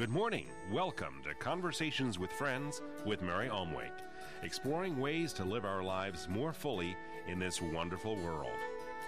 [0.00, 0.46] Good morning.
[0.72, 4.00] Welcome to Conversations with Friends with Mary Omwake,
[4.42, 6.96] exploring ways to live our lives more fully
[7.28, 8.56] in this wonderful world.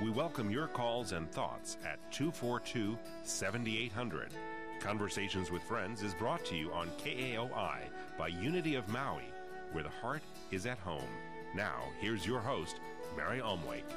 [0.02, 4.34] We welcome your calls and thoughts at 242 7800.
[4.80, 7.78] Conversations with Friends is brought to you on KAOI
[8.18, 9.24] by Unity of Maui,
[9.72, 10.20] where the heart
[10.50, 11.08] is at home.
[11.56, 12.80] Now, here's your host,
[13.16, 13.90] Mary Omwake.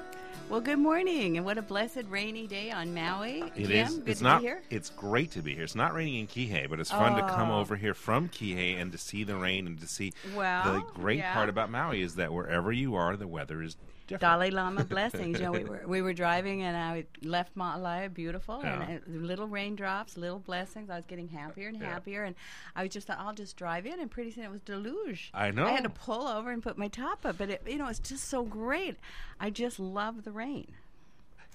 [0.50, 3.42] Well, good morning, and what a blessed rainy day on Maui.
[3.56, 3.96] It Jim, is.
[3.98, 4.42] Good It's to not.
[4.42, 4.62] be here.
[4.70, 5.64] It's great to be here.
[5.64, 7.60] It's not raining in Kihei, but it's fun to come Oh.
[7.60, 10.14] over here from Kihei and to see the rain and to see.
[10.36, 11.34] Well, the great yeah.
[11.34, 13.76] part about Maui is that wherever you are, the weather is
[14.08, 14.22] different.
[14.22, 15.40] Dalai Lama blessings.
[15.40, 18.82] You know, we were we were driving, and I left Maalaea beautiful, Yeah.
[18.88, 20.90] and uh, little raindrops, little blessings.
[20.90, 21.94] I was getting happier and Yeah.
[21.94, 22.36] happier, and
[22.76, 25.32] I just thought I'll just drive in, and pretty soon it was deluge.
[25.34, 25.66] I know.
[25.66, 28.00] I had to pull over and put my top up, but it, you know, it's
[28.00, 28.98] just so great.
[29.40, 30.68] I just love the rain.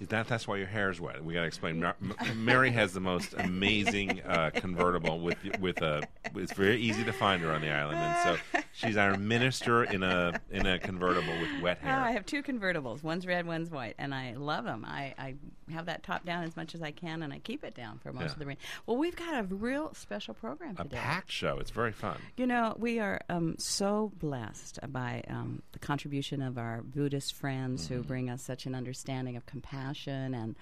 [0.09, 1.23] That, that's why your hair is wet.
[1.23, 1.81] We got to explain.
[1.81, 1.97] Mar-
[2.35, 6.03] Mary has the most amazing uh, convertible with with a.
[6.35, 10.03] It's very easy to find her on the island, and so she's our minister in
[10.03, 11.99] a in a convertible with wet hair.
[11.99, 13.03] Ah, I have two convertibles.
[13.03, 14.87] One's red, one's white, and I love them.
[14.89, 15.35] I, I
[15.71, 18.13] have that top down as much as I can, and I keep it down for
[18.13, 18.33] most Yeah.
[18.33, 18.57] of the rain.
[18.87, 20.97] Well, we've got a real special program a today.
[20.97, 21.59] packed show.
[21.59, 22.19] It's very fun.
[22.37, 27.85] You know, we are um, so blessed by um, the contribution of our Buddhist friends
[27.85, 27.95] Mm-hmm.
[27.95, 30.55] who bring us such an understanding of compassion and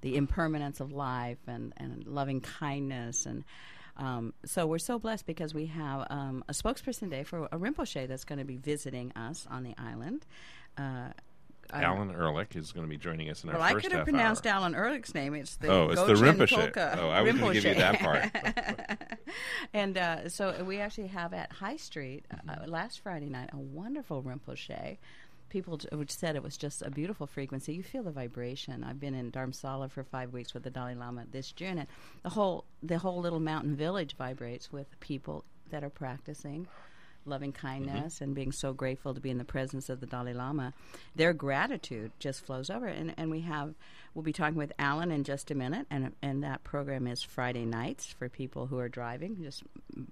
[0.00, 3.24] the impermanence of life and, and loving kindness.
[3.26, 3.44] And
[3.96, 8.06] um, so we're so blessed because we have um, a spokesperson day for a Rinpoche
[8.08, 10.26] that's going to be visiting us on the island.
[10.76, 11.08] Uh,
[11.82, 14.46] Alan Ehrlich is going to be joining us in our well, I could have pronounced
[14.46, 14.54] hour.
[14.60, 15.34] Alan Ehrlich's name.
[15.34, 16.50] It's the Oh, it's the Rinpoche.
[16.54, 19.08] Polka Oh, I was going to give you that part.
[19.72, 22.70] and uh, so we actually have at High Street uh, Mm-hmm.
[22.70, 24.98] last Friday night a wonderful Rinpoche.
[25.48, 27.74] People t- said it was just a beautiful frequency.
[27.74, 28.82] You feel the vibration.
[28.82, 31.86] I've been in Dharamsala for five weeks with the Dalai Lama this June, and
[32.22, 36.66] the whole the whole little mountain village vibrates with people that are practicing
[37.26, 37.66] loving mm-hmm.
[37.66, 40.72] kindness and being so grateful to be in the presence of the Dalai Lama.
[41.14, 42.86] Their gratitude just flows over.
[42.86, 43.74] And, and we have,
[44.14, 45.86] we'll be talking with Alan in just a minute.
[45.90, 49.42] And, and that program is Friday nights for people who are driving.
[49.42, 49.62] Just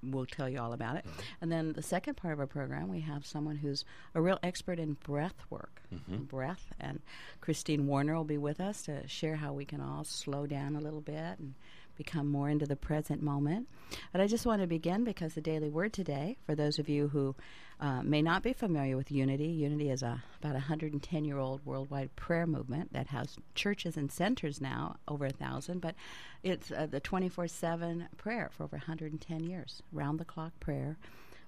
[0.03, 1.05] we'll tell you all about it.
[1.05, 1.21] Mm-hmm.
[1.41, 3.85] And then the second part of our program, we have someone who's
[4.15, 6.25] a real expert in breath work, mm-hmm.
[6.25, 6.67] breath.
[6.81, 7.01] And
[7.41, 10.81] Christine Warner will be with us to share how we can all slow down a
[10.81, 11.55] little bit and
[12.03, 13.69] become more into the present moment.
[14.11, 17.09] But I just want to begin because the daily word today, for those of you
[17.09, 17.37] who
[17.79, 21.65] uh, may not be familiar with Unity, Unity is a about a 110 year old
[21.65, 25.81] worldwide prayer movement that has churches and centers now over a thousand.
[25.81, 25.95] But
[26.43, 30.99] it's uh, the 24 7 prayer for over 110 years, round the clock prayer.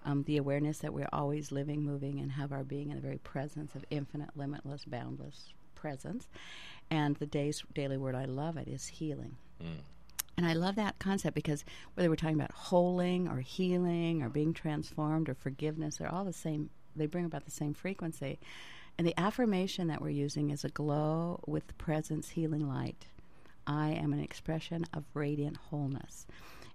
[0.06, 3.16] Um, the awareness that we're always living, moving, and have our being in the very
[3.18, 6.28] presence of infinite, limitless, boundless presence.
[6.90, 9.36] And the day's daily word, I love it, is healing.
[10.36, 11.64] And I love that concept because
[11.94, 16.32] whether we're talking about holing or healing or being transformed or forgiveness, they're all the
[16.32, 16.70] same.
[16.96, 18.38] They bring about the same frequency.
[18.98, 23.06] And the affirmation that we're using is a glow with presence healing light.
[23.66, 26.26] I am an expression of radiant wholeness.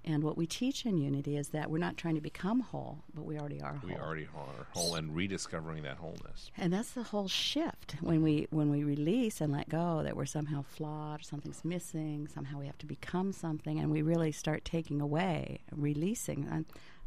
[0.09, 3.25] And what we teach in Unity is that we're not trying to become whole, but
[3.25, 3.89] we already are whole.
[3.91, 6.49] We already are whole and rediscovering that wholeness.
[6.57, 10.25] And that's the whole shift when we when we release and let go that we're
[10.25, 14.99] somehow flawed, something's missing, somehow we have to become something, and we really start taking
[14.99, 16.47] away, releasing.
[16.47, 16.65] Uh, and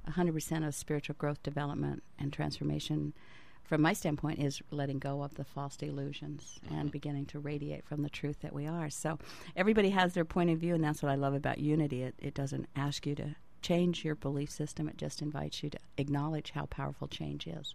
[0.08, 3.12] 100% of spiritual growth, development, and transformation,
[3.65, 6.89] from my standpoint, is letting go of the false delusions and mm-hmm.
[6.89, 8.91] beginning to radiate from the truth that we are.
[8.91, 9.19] So
[9.56, 12.03] everybody has their point of view, and that's what I love about Unity.
[12.03, 15.78] It, it doesn't ask you to change your belief system; it just invites you to
[15.97, 17.75] acknowledge how powerful change is.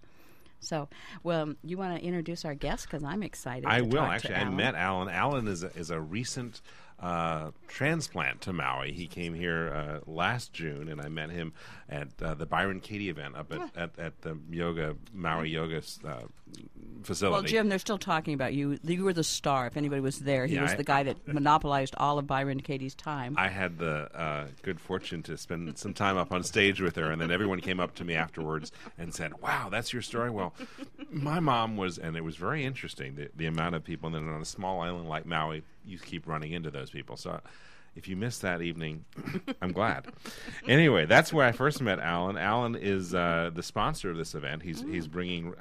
[0.59, 0.89] So,
[1.23, 3.65] well, you want to introduce our guest because I'm excited.
[3.65, 4.35] I to will actually.
[4.35, 5.09] I met Alan.
[5.09, 6.61] Alan is a, is a recent
[6.99, 8.91] uh, transplant to Maui.
[8.91, 11.53] He came here uh, last June, and I met him
[11.89, 16.21] at uh, the Byron Katie event up at, at, at the yoga Maui yoga uh,
[17.03, 17.33] facility.
[17.33, 18.79] Well, Jim, they're still talking about you.
[18.83, 19.67] You were the star.
[19.67, 22.61] If anybody was there, he Yeah, was I- the guy that monopolized all of Byron
[22.61, 23.35] Katie's time.
[23.37, 27.11] I had the uh, good fortune to spend some time up on stage with her,
[27.11, 30.53] and then everyone came up to me afterwards and said, "Wow, that's your story." Well,
[31.11, 34.07] my mom was, and it was very interesting the, the amount of people.
[34.07, 37.17] And then on a small island like Maui, you keep running into those people.
[37.17, 37.39] So,
[37.95, 39.05] if you missed that evening,
[39.61, 40.05] I'm glad.
[40.67, 42.37] Anyway, that's where I first met Alan.
[42.37, 44.61] Alan is uh, the sponsor of this event.
[44.63, 45.53] He's he's bringing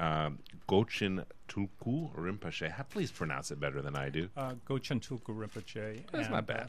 [0.69, 2.73] Gochen Tulku Rinpoche.
[2.91, 4.29] Please pronounce it better than I do.
[4.37, 6.03] uh, Gochen Tulku Rinpoche.
[6.13, 6.69] That's and, not bad.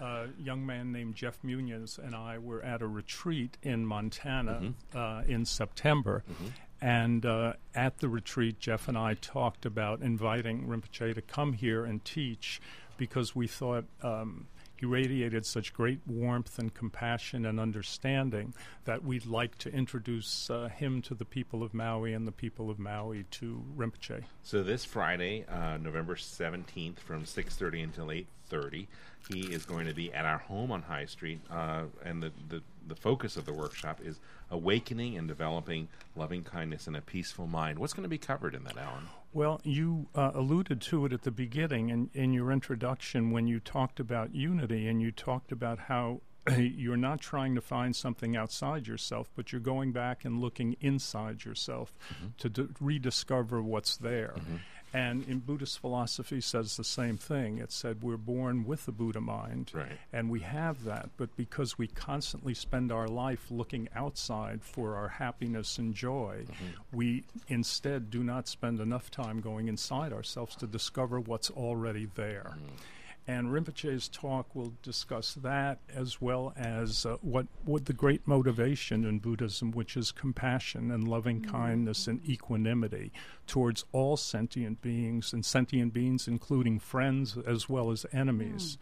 [0.00, 4.60] Uh, a young man named Jeff Muniz and I were at a retreat in Montana
[4.62, 4.96] Mm-hmm.
[4.98, 6.22] uh, in September.
[6.80, 11.84] And uh, at the retreat, Jeff and I talked about inviting Rinpoche to come here
[11.84, 12.60] and teach
[12.98, 14.46] because we thought um,
[14.76, 18.52] he radiated such great warmth and compassion and understanding
[18.84, 22.68] that we'd like to introduce uh, him to the people of Maui and the people
[22.70, 24.24] of Maui to Rinpoche.
[24.42, 28.86] So this Friday, uh, November seventeenth, from six thirty until eight thirty,
[29.28, 32.62] he is going to be at our home on High Street, uh, and the, the
[32.86, 34.20] the focus of the workshop is
[34.50, 37.78] awakening and developing loving kindness and a peaceful mind.
[37.78, 39.08] What's going to be covered in that, Alan?
[39.32, 43.60] Well, you uh, alluded to it at the beginning in, in your introduction when you
[43.60, 46.22] talked about unity and you talked about how
[46.56, 51.44] you're not trying to find something outside yourself, but you're going back and looking inside
[51.44, 52.26] yourself Mm-hmm.
[52.38, 54.34] to d- rediscover what's there.
[54.92, 57.58] And in Buddhist philosophy says the same thing.
[57.58, 59.98] It said we're born with the Buddha mind, Right.
[60.12, 61.10] and we have that.
[61.16, 66.96] But because we constantly spend our life looking outside for our happiness and joy, mm-hmm.
[66.96, 72.56] we instead do not spend enough time going inside ourselves to discover what's already there.
[72.56, 72.80] Mm.
[73.28, 79.04] And Rinpoche's talk will discuss that as well as uh, what what the great motivation
[79.04, 83.12] in Buddhism, which is compassion and loving kindness and equanimity
[83.46, 88.78] towards all sentient beings and sentient beings, including friends as well as enemies.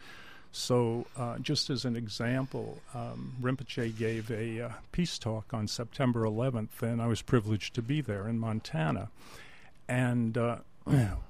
[0.53, 6.23] So, uh, just as an example, um, Rinpoche gave a uh, peace talk on September
[6.23, 9.11] 11th, and I was privileged to be there in Montana.
[9.89, 10.59] And uh,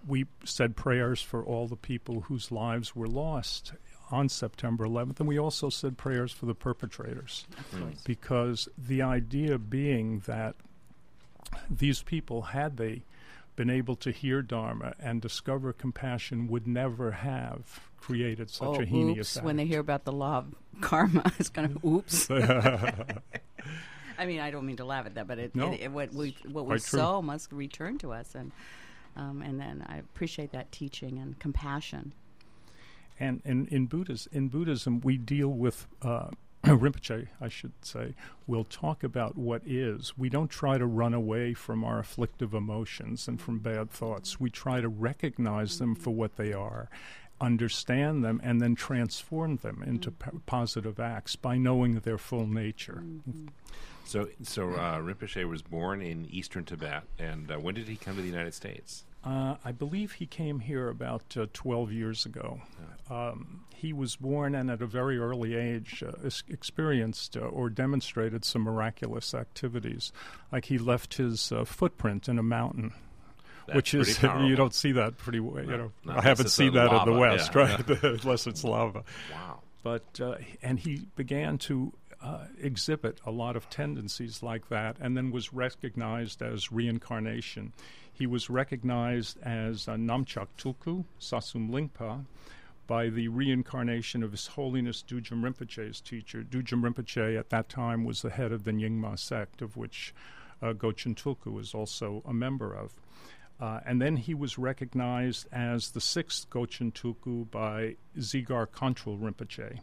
[0.06, 3.72] we said prayers for all the people whose lives were lost
[4.10, 7.46] on September 11th, and we also said prayers for the perpetrators.
[8.04, 10.54] Because the idea being that
[11.70, 13.02] these people, had they
[13.56, 18.84] been able to hear Dharma and discover compassion, would never have created such oh, a
[18.84, 19.44] heinous oops!
[19.44, 22.30] When they hear about the law of karma, it's kind of oops.
[24.18, 25.72] I mean, I don't mean to laugh at that, but it, No.
[25.72, 26.98] it, it what we what we Quite true.
[27.00, 28.52] sow must return to us, and
[29.16, 32.12] um, and then I appreciate that teaching and compassion.
[33.18, 36.28] And in Buddhism, in Buddhism, we deal with uh,
[36.64, 38.14] Rinpoche, I should say,
[38.46, 40.18] we'll talk about what is.
[40.18, 44.40] We don't try to run away from our afflictive emotions and from bad thoughts.
[44.40, 46.90] We try to recognize them for what they are,
[47.40, 53.02] understand them, and then transform them into p- positive acts by knowing their full nature.
[54.04, 58.16] So, so uh, Rinpoche was born in eastern Tibet, and uh, when did he come
[58.16, 59.04] to the United States?
[59.24, 62.60] Uh, I believe he came here about uh, 12 years ago.
[63.10, 67.68] Um, he was born and at a very early age uh, es- experienced uh, or
[67.68, 70.12] demonstrated some miraculous activities.
[70.52, 72.92] Like he left his uh, footprint in a mountain.
[73.66, 75.64] That's which is you don't see that pretty well.
[75.64, 78.02] You No, know, I haven't seen that in the West, yeah, right?
[78.02, 79.60] Unless it's lava Wow.
[79.82, 81.92] but uh, and he began to
[82.22, 87.72] uh, exhibit a lot of tendencies like that, and then was recognized as reincarnation.
[88.12, 92.24] He was recognized as uh, Namchak Tulku Tsasum Lingpa
[92.86, 96.42] by the reincarnation of His Holiness Dudjom Rinpoche's teacher.
[96.42, 100.14] Dudjom Rinpoche at that time was the head of the Nyingma sect, of which
[100.62, 102.92] uh, Gochen Tulku was also a member of.
[103.58, 109.78] Uh, and then he was recognized as the sixth Gochen Tulku by Dzigar Kongtrul Rinpoche.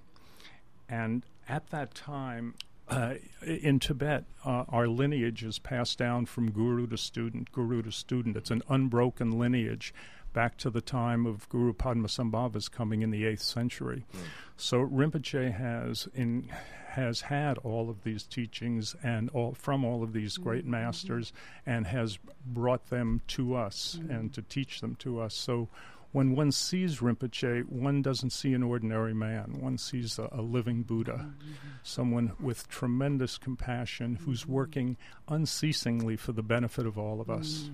[0.87, 2.53] And at that time,
[2.87, 7.91] uh, in Tibet, uh, our lineage is passed down from guru to student, guru to
[7.91, 8.37] student.
[8.37, 9.93] It's an unbroken lineage
[10.33, 14.05] back to the time of Guru Padmasambhava's coming in the 8th century.
[14.11, 14.19] Hmm.
[14.57, 16.49] So Rinpoche has in
[16.93, 20.71] has had all of these teachings and all from all of these great mm-hmm.
[20.71, 21.33] masters
[21.65, 24.11] and has brought them to us mm-hmm.
[24.11, 25.33] and to teach them to us.
[25.33, 25.69] So
[26.11, 29.57] when one sees Rinpoche, one doesn't see an ordinary man.
[29.59, 31.51] One sees a, a living Buddha, mm-hmm.
[31.81, 34.95] someone with tremendous compassion who's working
[35.27, 37.71] unceasingly for the benefit of all of us.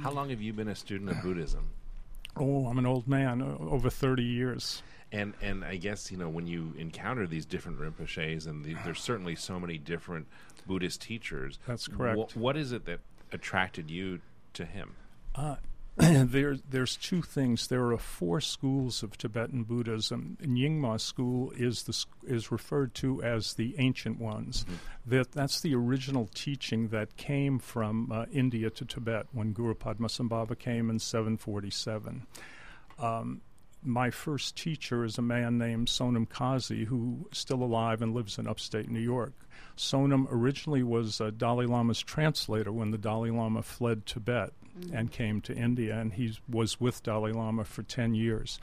[0.00, 1.70] How long have you been a student of Buddhism?
[2.36, 4.82] Oh, I'm an old man, over 30 years.
[5.14, 9.00] And and I guess you know when you encounter these different Rinpoches, and the, there's
[9.00, 10.26] certainly so many different
[10.66, 11.58] Buddhist teachers.
[11.66, 12.32] That's correct.
[12.32, 14.20] wh- what is it that attracted you
[14.54, 14.94] to him?
[15.34, 15.56] Uh,
[15.96, 17.66] there, there's two things.
[17.66, 20.38] There are four schools of Tibetan Buddhism.
[20.40, 24.64] Nyingma school is the is referred to as the ancient ones.
[25.04, 30.58] That that's the original teaching that came from uh, India to Tibet when Guru Padmasambhava
[30.58, 32.26] came in 747.
[32.98, 33.42] Um,
[33.82, 38.38] my first teacher is a man named Sonam Kazi, who is still alive and lives
[38.38, 39.34] in upstate New York.
[39.76, 44.52] Sonam originally was Dalai Lama's translator when the Dalai Lama fled Tibet
[44.92, 48.58] and came to India, and he was with Dalai Lama for 10 years.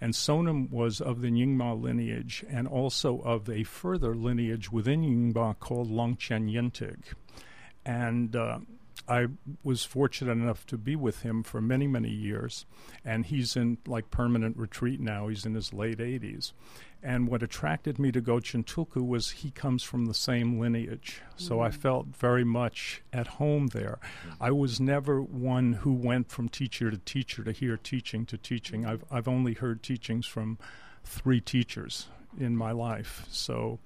[0.00, 5.58] And Sonam was of the Nyingma lineage and also of a further lineage within Nyingma
[5.58, 7.14] called Longchen Nyingthig.
[7.84, 8.60] And uh,
[9.08, 9.28] I
[9.64, 12.66] was fortunate enough to be with him for many, many years,
[13.04, 15.28] and he's in like permanent retreat now.
[15.28, 16.52] He's in his late 80s.
[17.02, 21.22] And what attracted me to Gochen Tulku was he comes from the same lineage.
[21.36, 21.80] So I mm-hmm.
[21.80, 24.00] felt very much at home there.
[24.02, 24.42] Mm-hmm.
[24.42, 28.84] I was never one who went from teacher to teacher to hear teaching to teaching.
[28.84, 30.58] I've, I've only heard teachings from
[31.04, 33.26] three teachers in my life.
[33.30, 33.78] So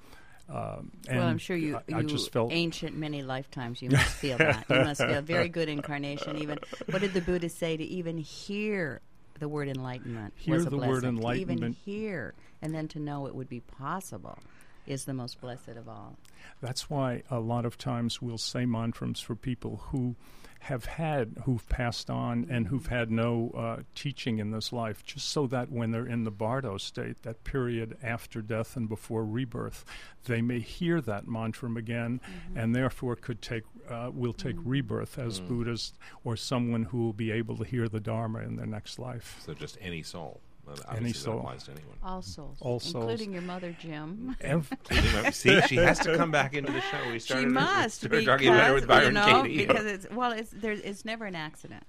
[0.49, 3.81] um, and well, I'm sure you, I, I just felt ancient many lifetimes.
[3.81, 4.67] You must feel that.
[4.69, 6.39] You must feel a very good incarnation.
[6.39, 6.59] Even
[6.91, 9.01] what did the Buddha say to even hear
[9.39, 10.35] the word enlightenment?
[10.37, 11.21] Hear was a the blessing.
[11.21, 14.39] word To even hear and then to know it would be possible
[14.87, 16.17] is the most blessed of all.
[16.61, 20.17] That's why a lot of times we'll say mantras for people who
[20.61, 25.29] have had, who've passed on, and who've had no uh, teaching in this life, just
[25.29, 29.85] so that when they're in the bardo state, that period after death and before rebirth,
[30.27, 32.21] they may hear that mantra again,
[32.55, 37.33] and therefore could take, uh, will take rebirth as Buddhas or someone who will be
[37.33, 39.41] able to hear the Dharma in their next life.
[39.45, 40.41] So just any soul.
[40.67, 41.35] Well, Any obviously soul.
[41.35, 41.97] That applies to anyone.
[42.05, 42.95] All souls, All souls.
[42.95, 44.37] including your mother, Jim.
[45.33, 46.99] See, she has to come back into the show.
[47.09, 49.67] We She started, must started because talking about with Byron you know Katie.
[49.67, 51.83] because it's well it's there it's never an accident.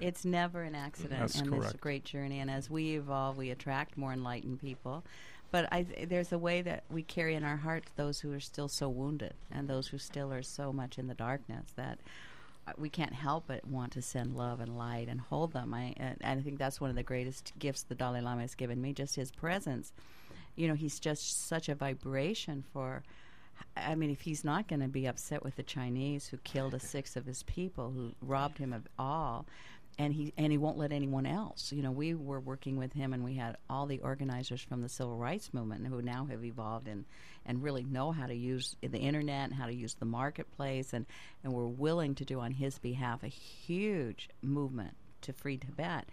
[0.00, 1.80] It's never an accident That's in this correct.
[1.80, 5.02] great journey, and as we evolve, we attract more enlightened people.
[5.50, 8.68] But I, there's a way that we carry in our hearts those who are still
[8.68, 11.98] so wounded, and those who still are so much in the darkness that
[12.78, 15.74] we can't help but want to send love and light and hold them.
[15.74, 18.80] I, and I think that's one of the greatest gifts the Dalai Lama has given
[18.80, 19.92] me, just his presence.
[20.56, 23.02] You know, he's just such a vibration for.
[23.76, 26.80] I mean, if he's not going to be upset with the Chinese who killed a
[26.80, 29.46] sixth of his people, who robbed him of all,
[29.98, 31.72] and he and he won't let anyone else.
[31.72, 34.88] You know, we were working with him, and we had all the organizers from the
[34.88, 37.04] civil rights movement who now have evolved and
[37.46, 41.06] and really know how to use the internet and how to use the marketplace, and
[41.42, 46.08] and we're willing to do on his behalf a huge movement to free Tibet.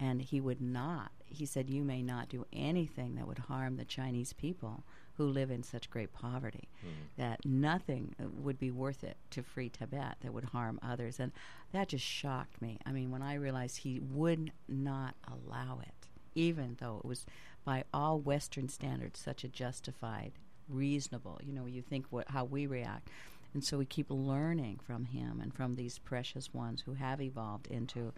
[0.00, 1.12] And he would not.
[1.26, 4.84] He said, "You may not do anything that would harm the Chinese people."
[5.22, 6.68] Who live in such great poverty
[7.16, 11.20] that nothing uh, would be worth it to free Tibet that would harm others.
[11.20, 11.32] And
[11.72, 12.78] that just shocked me.
[12.84, 17.24] I mean, when I realized he would not allow it, even though it was
[17.64, 20.32] by all Western standards such a justified,
[20.68, 23.08] reasonable, you know, you think what, how we react.
[23.54, 27.66] And so we keep learning from him and from these precious ones who have evolved
[27.68, 28.12] into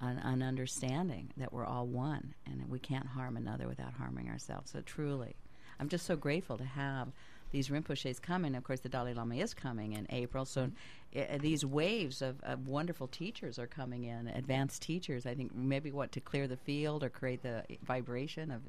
[0.00, 4.70] an, an understanding that we're all one and we can't harm another without harming ourselves.
[4.72, 5.36] So truly,
[5.80, 7.08] I'm just so grateful to have
[7.52, 8.54] these Rinpoches coming.
[8.54, 10.70] Of course, the Dalai Lama is coming in April, so
[11.16, 15.26] uh, these waves of, of wonderful teachers are coming in, advanced teachers.
[15.26, 18.62] I think maybe what to clear the field or create the vibration of.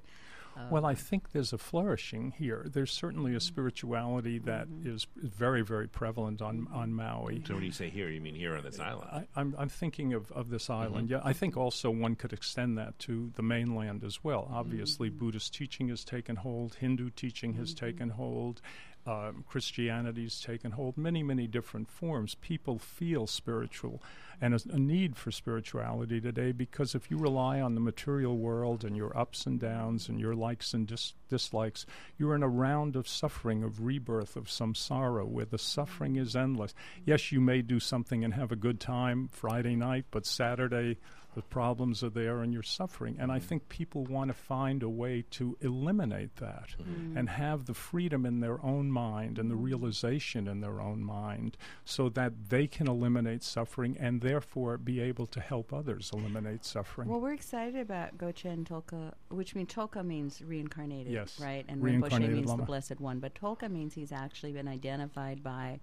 [0.55, 2.65] Uh, Well, I um, think there's a flourishing here.
[2.71, 3.41] There's certainly a mm-hmm.
[3.41, 4.95] spirituality that mm-hmm.
[4.95, 6.75] is very, very prevalent on, mm-hmm.
[6.75, 7.43] on Maui.
[7.45, 9.09] so when you say here, you mean here on this island?
[9.11, 11.09] I, I'm, I'm thinking of, of this island.
[11.09, 14.49] Yeah, I think also one could extend that to the mainland as well.
[14.51, 18.61] Obviously, Buddhist teaching has taken hold, Hindu teaching has taken hold,
[19.05, 22.35] um, Christianity's taken hold, many, many different forms.
[22.35, 24.01] People feel spiritual
[24.39, 28.83] and a, a need for spirituality today because if you rely on the material world
[28.83, 31.85] and your ups and downs and your likes and dis- dislikes,
[32.17, 36.73] you're in a round of suffering, of rebirth, of samsara, where the suffering is endless.
[37.05, 40.97] Yes, you may do something and have a good time Friday night, but Saturday,
[41.33, 43.17] the problems are there and you're suffering.
[43.19, 43.47] And I mm-hmm.
[43.47, 46.91] think people want to find a way to eliminate that mm-hmm.
[46.91, 47.17] Mm-hmm.
[47.17, 51.57] and have the freedom in their own mind and the realization in their own mind
[51.85, 57.07] so that they can eliminate suffering and therefore be able to help others eliminate suffering.
[57.07, 61.39] Well, we're excited about Gochen Tulku, which means Tulku means reincarnated, Yes.
[61.39, 61.65] right?
[61.67, 62.63] And Rinpoche Reincarnated means Lama.
[62.63, 63.19] the Blessed One.
[63.19, 65.79] But Tulku means he's actually been identified by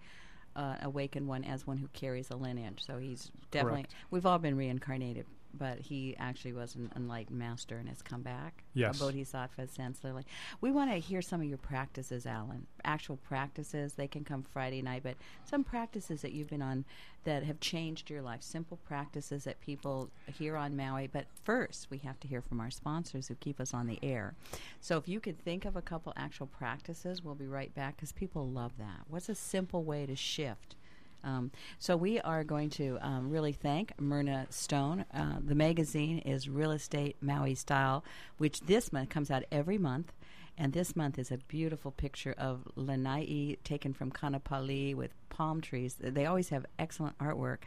[0.58, 2.84] uh, awakened one as one who carries a lineage.
[2.84, 3.94] So he's definitely, Correct.
[4.10, 5.24] we've all been reincarnated,
[5.58, 8.64] but he actually was an enlightened master and has come back.
[8.74, 8.96] Yes.
[8.96, 10.24] A bodhisattva senselessly.
[10.60, 12.66] We want to hear some of your practices, Alan.
[12.84, 13.94] Actual practices.
[13.94, 16.84] They can come Friday night, but some practices that you've been on
[17.24, 18.42] that have changed your life.
[18.42, 21.08] Simple practices that people hear on Maui.
[21.08, 24.34] But first, we have to hear from our sponsors who keep us on the air.
[24.80, 28.12] So if you could think of a couple actual practices, we'll be right back because
[28.12, 29.00] people love that.
[29.08, 30.76] What's a simple way to shift?
[31.24, 35.04] Um, so we are going to um, really thank Myrna Stone.
[35.12, 38.04] Uh, the magazine is Real Estate Maui Style,
[38.38, 40.12] which this month comes out every month.
[40.60, 45.96] And this month is a beautiful picture of Lanai taken from Kaanapali with palm trees.
[46.00, 47.58] They always have excellent artwork.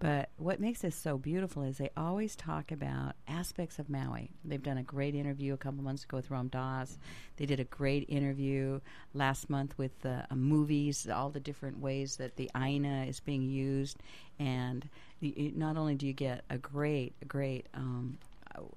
[0.00, 4.30] But what makes this so beautiful is they always talk about aspects of Maui.
[4.44, 6.98] They've done a great interview a couple months ago with Ram Dass.
[7.36, 8.80] They did a great interview
[9.14, 13.98] last month with uh, movies, all the different ways that the aina is being used.
[14.38, 14.88] And
[15.22, 18.18] y- not only do you get a great, great um,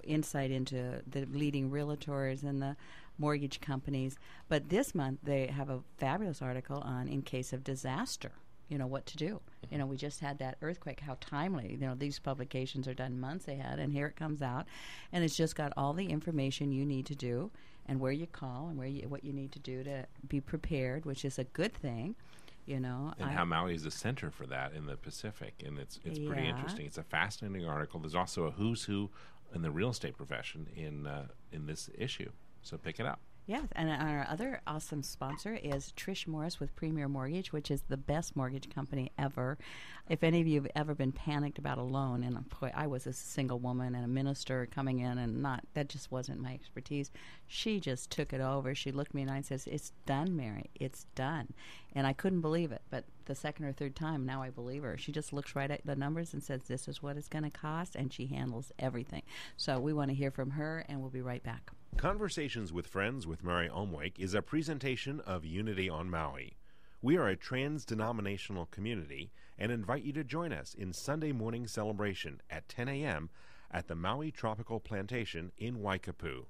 [0.04, 2.76] insight into the leading realtors and the
[3.18, 4.16] mortgage companies,
[4.48, 8.32] but this month they have a fabulous article on in case of disaster
[8.68, 9.40] you know what to do.
[9.70, 11.00] You know, we just had that earthquake.
[11.00, 11.70] How timely!
[11.72, 14.66] You know, these publications are done months ahead, and here it comes out,
[15.12, 17.50] and it's just got all the information you need to do,
[17.86, 21.04] and where you call, and where you, what you need to do to be prepared,
[21.04, 22.14] which is a good thing.
[22.66, 25.78] You know, and I- how Maui is the center for that in the Pacific, and
[25.78, 26.84] it's it's pretty interesting.
[26.86, 27.98] It's a fascinating article.
[28.00, 29.10] There's also a who's who
[29.54, 32.30] in the real estate profession in uh, in this issue.
[32.62, 33.20] So pick it up.
[33.48, 37.96] Yes, and our other awesome sponsor is Trish Morris with Premier Mortgage, which is the
[37.96, 39.56] best mortgage company ever.
[40.06, 43.06] If any of you have ever been panicked about a loan, and boy, I was
[43.06, 47.10] a single woman and a minister coming in, and not that just wasn't my expertise.
[47.46, 48.74] She just took it over.
[48.74, 50.68] She looked me in the eye and says, "It's done, Mary.
[50.74, 51.54] It's done,"
[51.94, 52.82] and I couldn't believe it.
[52.90, 54.98] But the second or third time, now I believe her.
[54.98, 57.50] She just looks right at the numbers and says, "This is what it's going to
[57.50, 59.22] cost," and she handles everything.
[59.56, 61.70] So we want to hear from her, and we'll be right back.
[61.96, 66.56] Conversations with Friends with Mary Omwake is a presentation of Unity on Maui.
[67.00, 71.68] We are a trans denominational community and invite you to join us in Sunday morning
[71.68, 73.30] celebration at 10 a.m.
[73.70, 76.46] at the Maui Tropical Plantation in Waikapu.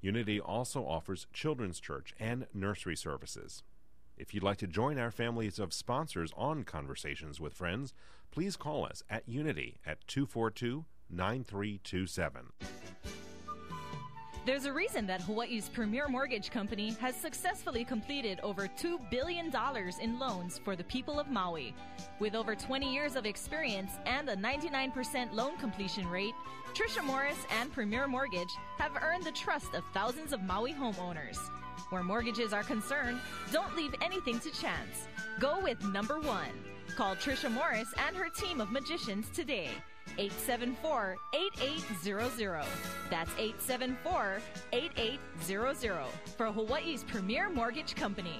[0.00, 3.62] Unity also offers children's church and nursery services.
[4.16, 7.92] If you'd like to join our families of sponsors on Conversations with Friends,
[8.30, 12.46] please call us at Unity at 242 9327.
[14.46, 19.52] There's a reason that Hawaii's premier mortgage company has successfully completed over $2 billion
[20.00, 21.74] in loans for the people of Maui.
[22.18, 26.34] With over 20 years of experience and a 99% loan completion rate,
[26.74, 31.38] Trisha Morris and Premier Mortgage have earned the trust of thousands of Maui homeowners.
[31.90, 33.18] Where mortgages are concerned,
[33.52, 35.08] don't leave anything to chance.
[35.38, 36.50] Go with number one.
[36.96, 39.70] Call Trisha Morris and her team of magicians today.
[40.18, 42.64] 874 8800.
[43.10, 44.40] That's 874
[44.72, 46.04] 8800
[46.36, 48.38] for Hawaii's premier mortgage company.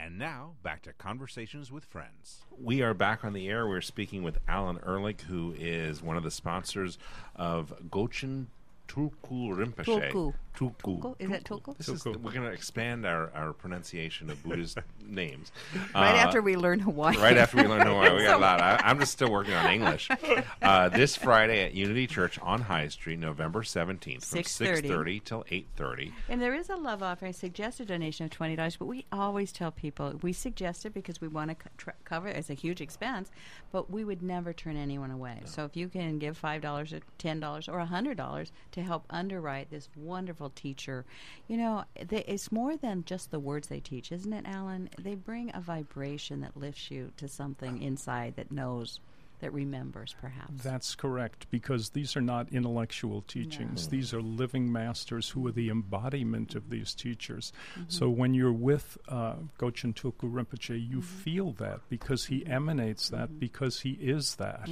[0.00, 2.42] And now, back to Conversations with Friends.
[2.58, 3.68] We are back on the air.
[3.68, 6.98] We're speaking with Alan Ehrlich, who is one of the sponsors
[7.36, 8.46] of Gochen
[8.88, 10.10] Tulku Rinpoche.
[10.12, 10.34] Tulku.
[10.54, 11.00] Tulku.
[11.00, 11.16] Tulku?
[11.18, 11.74] Is that Tulku?
[11.78, 15.50] This is, we're going to expand our, our pronunciation of Buddhist names.
[15.94, 17.16] Right Uh, after we learn Hawaii.
[17.16, 18.60] Right after we learn Hawaii, we got a lot.
[18.60, 20.08] I, I'm just still working on English.
[20.62, 24.82] Uh, this Friday at Unity Church on High Street, November 17th, from 6:30.
[24.88, 26.12] 6:30 till 8:30.
[26.28, 28.76] And there is a love offering, Suggest a donation of twenty dollars.
[28.76, 32.28] But we always tell people we suggest it because we want to co- tr- cover
[32.28, 32.36] it.
[32.36, 33.30] It's a huge expense,
[33.72, 35.40] but we would never turn anyone away.
[35.46, 38.82] So if you can give five dollars or ten dollars or a hundred dollars to
[38.82, 41.04] help underwrite this wonderful teacher,
[41.48, 44.90] you know, they, it's more than just the words they teach, isn't it, Alan?
[44.98, 49.00] They bring a vibration that lifts you to something inside that knows,
[49.42, 50.62] that remembers, perhaps.
[50.62, 53.88] That's correct, because these are not intellectual teachings.
[53.88, 57.52] These are living masters who are the embodiment of these teachers.
[57.72, 57.82] Mm-hmm.
[57.88, 61.00] So when you're with uh, Tulku Rinpoche, you mm-hmm.
[61.00, 63.38] feel that because he emanates that, mm-hmm.
[63.38, 64.70] because he is that.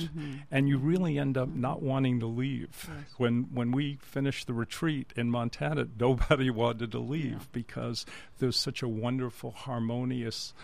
[0.53, 2.89] And you really end up not wanting to leave.
[3.17, 8.07] When, when we finished the retreat in Montana, nobody wanted to leave because
[8.39, 10.55] there's such a wonderful, harmonious,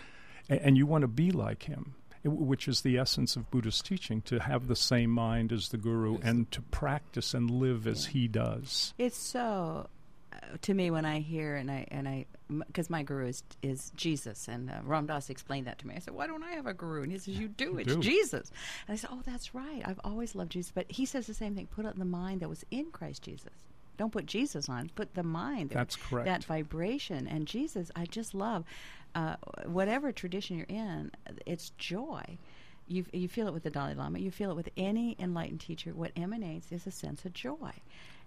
[0.49, 4.21] a- and you want to be like him which is the essence of Buddhist teaching
[4.23, 8.27] to have the same mind as the guru and to practice and live as he
[8.27, 8.93] does.
[8.97, 9.87] It's so
[10.33, 12.25] uh, to me when I hear and I and I
[12.67, 15.95] because my guru is is Jesus and uh, Ram Dass explained that to me.
[15.95, 17.77] I said, "Why don't I have a guru?" And he says, "You do.
[17.77, 17.99] It's do.
[18.01, 18.51] Jesus."
[18.87, 19.81] And I said, "Oh, that's right.
[19.85, 22.49] I've always loved Jesus." But he says the same thing: put on the mind that
[22.49, 23.51] was in Christ Jesus.
[23.97, 24.91] Don't put Jesus on.
[24.93, 25.71] Put the mind.
[25.71, 26.25] that- That's correct.
[26.27, 27.89] That vibration and Jesus.
[27.95, 28.63] I just love
[29.17, 31.11] uh, whatever tradition you're in.
[31.47, 32.37] It's joy.
[32.87, 34.19] You, you feel it with the Dalai Lama.
[34.19, 35.91] You feel it with any enlightened teacher.
[35.91, 37.71] What emanates is a sense of joy.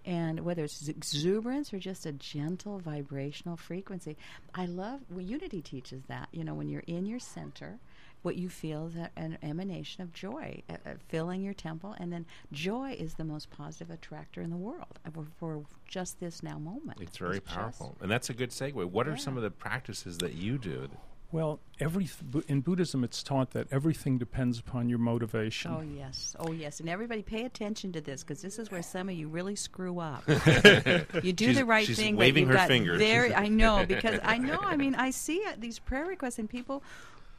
[0.03, 4.17] And whether it's exuberance or just a gentle vibrational frequency,
[4.53, 6.27] I love, well, Unity teaches that.
[6.33, 7.79] You know, when you're in your center,
[8.21, 11.95] what you feel is a, an emanation of joy uh, uh, filling your temple.
[11.99, 16.19] And then joy is the most positive attractor in the world uh, for, for just
[16.19, 16.99] this now moment.
[17.01, 18.85] It's very just- powerful, and that's a good segue.
[18.85, 20.87] What are some of the practices that you do?
[21.33, 22.09] Well, every
[22.49, 25.71] in Buddhism, it's taught that everything depends upon your motivation.
[25.71, 29.07] Oh yes, oh yes, and everybody pay attention to this because this is where some
[29.07, 30.23] of you really screw up.
[30.27, 32.99] you do She's- the right she's thing, waving but her you've got fingers.
[32.99, 34.59] Very, I know because I know.
[34.61, 36.83] I mean, I see uh, these prayer requests and people,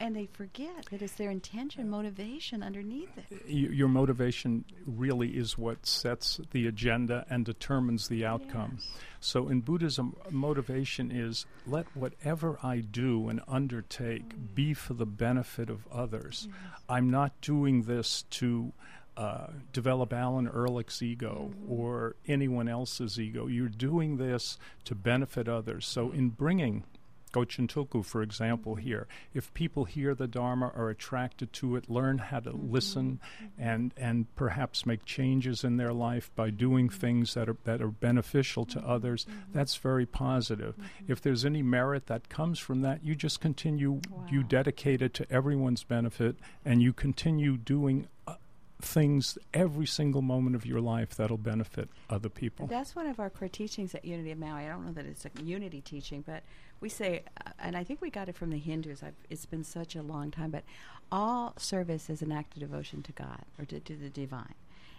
[0.03, 3.49] and they forget that it's their intention, motivation underneath it.
[3.49, 8.79] Your motivation really is what sets the agenda and determines the outcome.
[8.79, 8.91] Yes.
[9.21, 15.71] So in Buddhism, motivation is let whatever I do and undertake be for the benefit
[15.71, 16.49] of others.
[16.89, 18.73] I'm not doing this to
[19.17, 23.47] uh, develop Alan Ehrlich's ego or anyone else's ego.
[23.47, 25.87] You're doing this to benefit others.
[25.87, 26.83] So in bringing
[27.33, 28.87] Gochen Tulku, for example, mm-hmm.
[28.87, 29.07] here.
[29.35, 32.73] If people hear the Dharma, are attracted to it, learn how to mm-hmm.
[32.73, 33.63] listen, mm-hmm.
[33.63, 37.89] and and perhaps make changes in their life by doing things that are that are
[37.89, 40.75] beneficial to others, that's very positive.
[41.09, 44.01] If there's any merit that comes from that, you just continue.
[44.31, 48.09] You dedicate it to everyone's benefit, and you continue doing.
[48.27, 48.35] Uh,
[48.85, 52.67] Things every single moment of your life that'll benefit other people.
[52.67, 54.67] That's one of our core teachings at Unity of Maui.
[54.67, 56.43] I don't know that it's a unity teaching, but
[56.81, 59.03] we say, uh, and I think we got it from the Hindus.
[59.03, 60.65] I've, it's been such a long time, but
[61.13, 64.55] all service is an act of devotion to God or to, to the divine.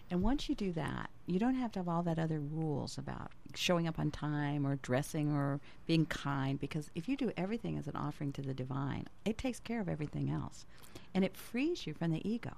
[0.10, 3.32] And once you do that, you don't have to have all that other rules about
[3.54, 7.88] showing up on time or dressing or being kind, because if you do everything as
[7.88, 10.66] an offering to the divine, it takes care of everything else.
[11.14, 12.52] And it frees you from the ego.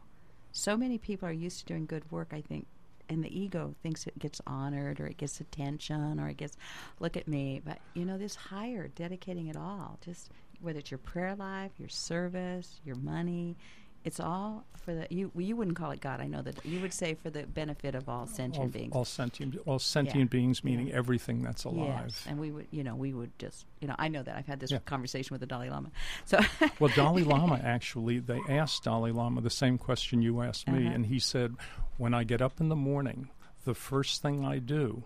[0.58, 2.66] So many people are used to doing good work, I think,
[3.10, 6.56] and the ego thinks it gets honored or it gets attention or it gets
[7.02, 7.62] look at me.
[7.64, 11.90] But you know this higher dedicating it all just whether it's your prayer life your
[11.90, 13.58] service your money
[14.06, 16.94] it's all for the you you wouldn't call it god i know that you would
[16.94, 20.88] say for the benefit of all sentient all, beings all sentient, all sentient beings, meaning
[20.88, 20.96] Yeah.
[20.96, 22.06] everything that's alive.
[22.06, 24.46] yes and we would you know we would just you know i know that i've
[24.48, 24.78] had this Yeah.
[24.86, 25.92] conversation with the dalai lama
[26.24, 26.40] so
[26.80, 30.96] Well, Dalai Lama actually, they asked Dalai Lama the same question you asked me, Uh-huh.
[30.96, 31.56] and he said,
[31.98, 33.30] "When I get up in the morning,
[33.64, 35.04] the first thing I do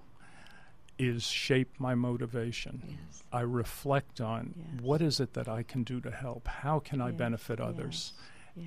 [0.97, 2.81] is shape my motivation.
[2.87, 4.81] yes I reflect on Yes.
[4.81, 6.47] what is it that I can do to help?
[6.47, 8.13] How can I Yes, benefit others?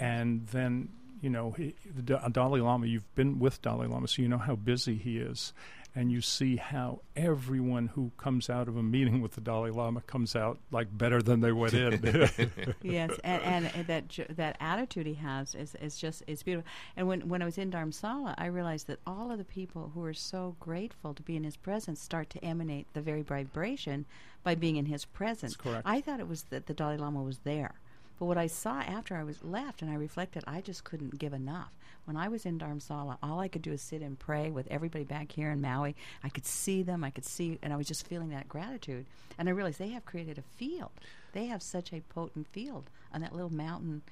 [0.01, 4.29] And then, you know, he, the Dalai Lama, you've been with Dalai Lama, so you
[4.29, 5.53] know how busy he is.
[5.95, 10.01] And you see how everyone who comes out of a meeting with the Dalai Lama
[10.01, 11.93] comes out like better than they went in.
[12.83, 16.71] yes, and, and, and that ju- that attitude he has is, is just it's beautiful.
[16.97, 20.03] And when when I was in Dharamsala, I realized that all of the people who
[20.05, 24.07] are so grateful to be in his presence start to emanate the very vibration
[24.43, 25.53] by being in his presence.
[25.53, 25.83] That's correct.
[25.85, 27.75] I thought it was that the Dalai Lama was there.
[28.23, 31.33] But what I saw after I was left and I reflected, I just couldn't give
[31.33, 31.73] enough.
[32.05, 35.03] When I was in Dharamsala, all I could do is sit and pray with everybody
[35.03, 35.97] back here in Maui.
[36.23, 39.07] I could see them, I could see, and I was just feeling that gratitude.
[39.39, 40.93] And I realized they have created a field.
[41.33, 44.03] They have such a potent field on that little mountain.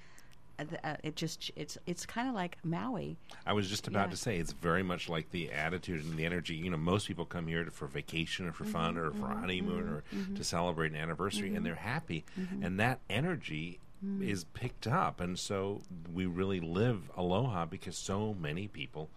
[0.59, 3.17] Uh, uh, it just it's it's kind of like Maui.
[3.47, 4.11] I was just about Yeah.
[4.11, 6.57] to say it's very much like the attitude and the energy.
[6.57, 9.07] You know, most people come here to, for vacation or for fun mm-hmm.
[9.07, 10.35] or for a honeymoon or mm-hmm.
[10.35, 12.25] to celebrate an anniversary, and they're happy,
[12.61, 14.27] and that energy Mm.
[14.27, 15.83] is picked up, and so
[16.13, 19.11] we really live aloha because so many people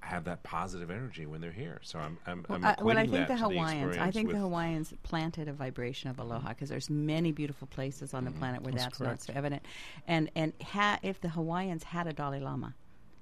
[0.00, 1.78] have that positive energy when they're here.
[1.82, 3.96] So I'm I'm, I'm Uh, equating well, I think that the Hawaiians.
[3.98, 6.48] I think the Hawaiians planted a vibration of aloha mm.
[6.50, 8.38] because there's many beautiful places on the mm-hmm.
[8.38, 9.62] planet where That's that's, not so evident.
[10.08, 12.74] And and ha- if the Hawaiians had a Dalai Lama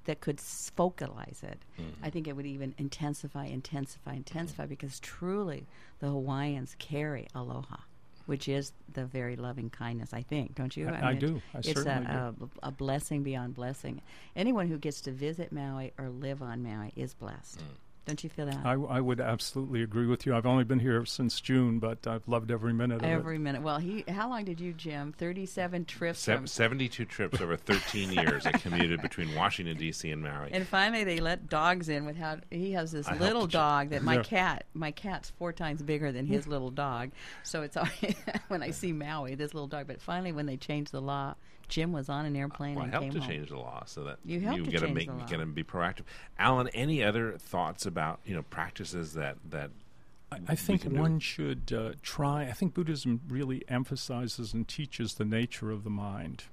[0.04, 2.04] that could focalize it, mm-hmm.
[2.04, 4.18] I think it would even intensify, intensify, mm-hmm.
[4.18, 5.66] intensify because truly
[5.98, 7.78] the Hawaiians carry aloha.
[8.28, 10.86] Which is the very loving kindness, I think, don't you?
[10.86, 11.42] I- mean, I it's- do.
[11.54, 14.02] I it's certainly a, a, a blessing beyond blessing.
[14.36, 17.60] Anyone who gets to visit Maui or live on Maui is blessed.
[17.60, 17.62] Mm.
[18.08, 18.64] Don't you feel that?
[18.64, 20.34] I, I would absolutely agree with you.
[20.34, 23.40] I've only been here since June, but I've loved every minute of Every it.
[23.40, 23.62] minute.
[23.62, 24.02] Well, he.
[24.08, 25.12] How long did you, Jim?
[25.12, 26.20] Thirty-seven trips.
[26.20, 28.46] Se- from, 72 trips over 13 years.
[28.46, 30.10] I commuted between Washington D.C.
[30.10, 30.48] and Maui.
[30.52, 32.06] and finally, they let dogs in.
[32.06, 34.22] without, he has this I little to ch- dog that my Yeah.
[34.22, 34.64] cat.
[34.72, 37.10] My cat's four times bigger than his little dog.
[37.42, 38.14] So it's always
[38.48, 39.86] when I see Maui, this little dog.
[39.86, 41.34] But finally, when they changed the law,
[41.68, 43.28] Jim was on an airplane Well, I and helped came to home.
[43.30, 45.20] change the law so that You helped to gotta make the law.
[45.22, 46.02] you gotta be proactive.
[46.38, 49.70] Alan, any other thoughts about you know practices that that
[50.30, 51.00] I, I think can do.
[51.00, 52.42] one should uh, try.
[52.44, 56.44] I think Buddhism really emphasizes and teaches the nature of the mind.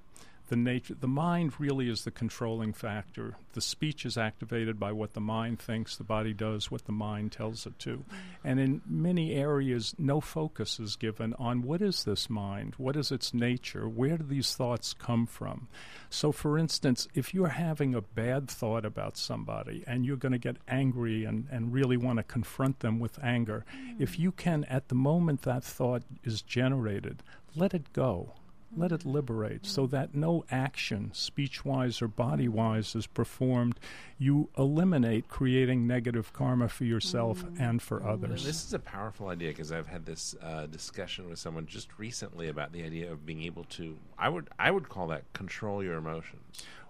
[0.48, 3.36] The nature, the mind really is the controlling factor.
[3.54, 5.96] The speech is activated by what the mind thinks.
[5.96, 8.04] The body does what the mind tells it to.
[8.44, 12.74] And in many areas, no focus is given on what is this mind?
[12.78, 13.88] What is its nature?
[13.88, 15.66] Where do these thoughts come from?
[16.10, 20.38] So, for instance, if you're having a bad thought about somebody and you're going to
[20.38, 23.64] get angry and, and really want to confront them with anger,
[23.98, 24.18] if mm.
[24.20, 27.22] you can, at the moment that thought is generated,
[27.56, 28.32] let it go.
[28.74, 33.78] Let it liberate so that no action, speech wise or body wise, is performed.
[34.18, 38.44] You eliminate creating negative karma for yourself and for others.
[38.44, 42.48] This is a powerful idea because I've had this uh, discussion with someone just recently
[42.48, 43.96] about the idea of being able to.
[44.18, 46.42] I would I would call that control your emotions.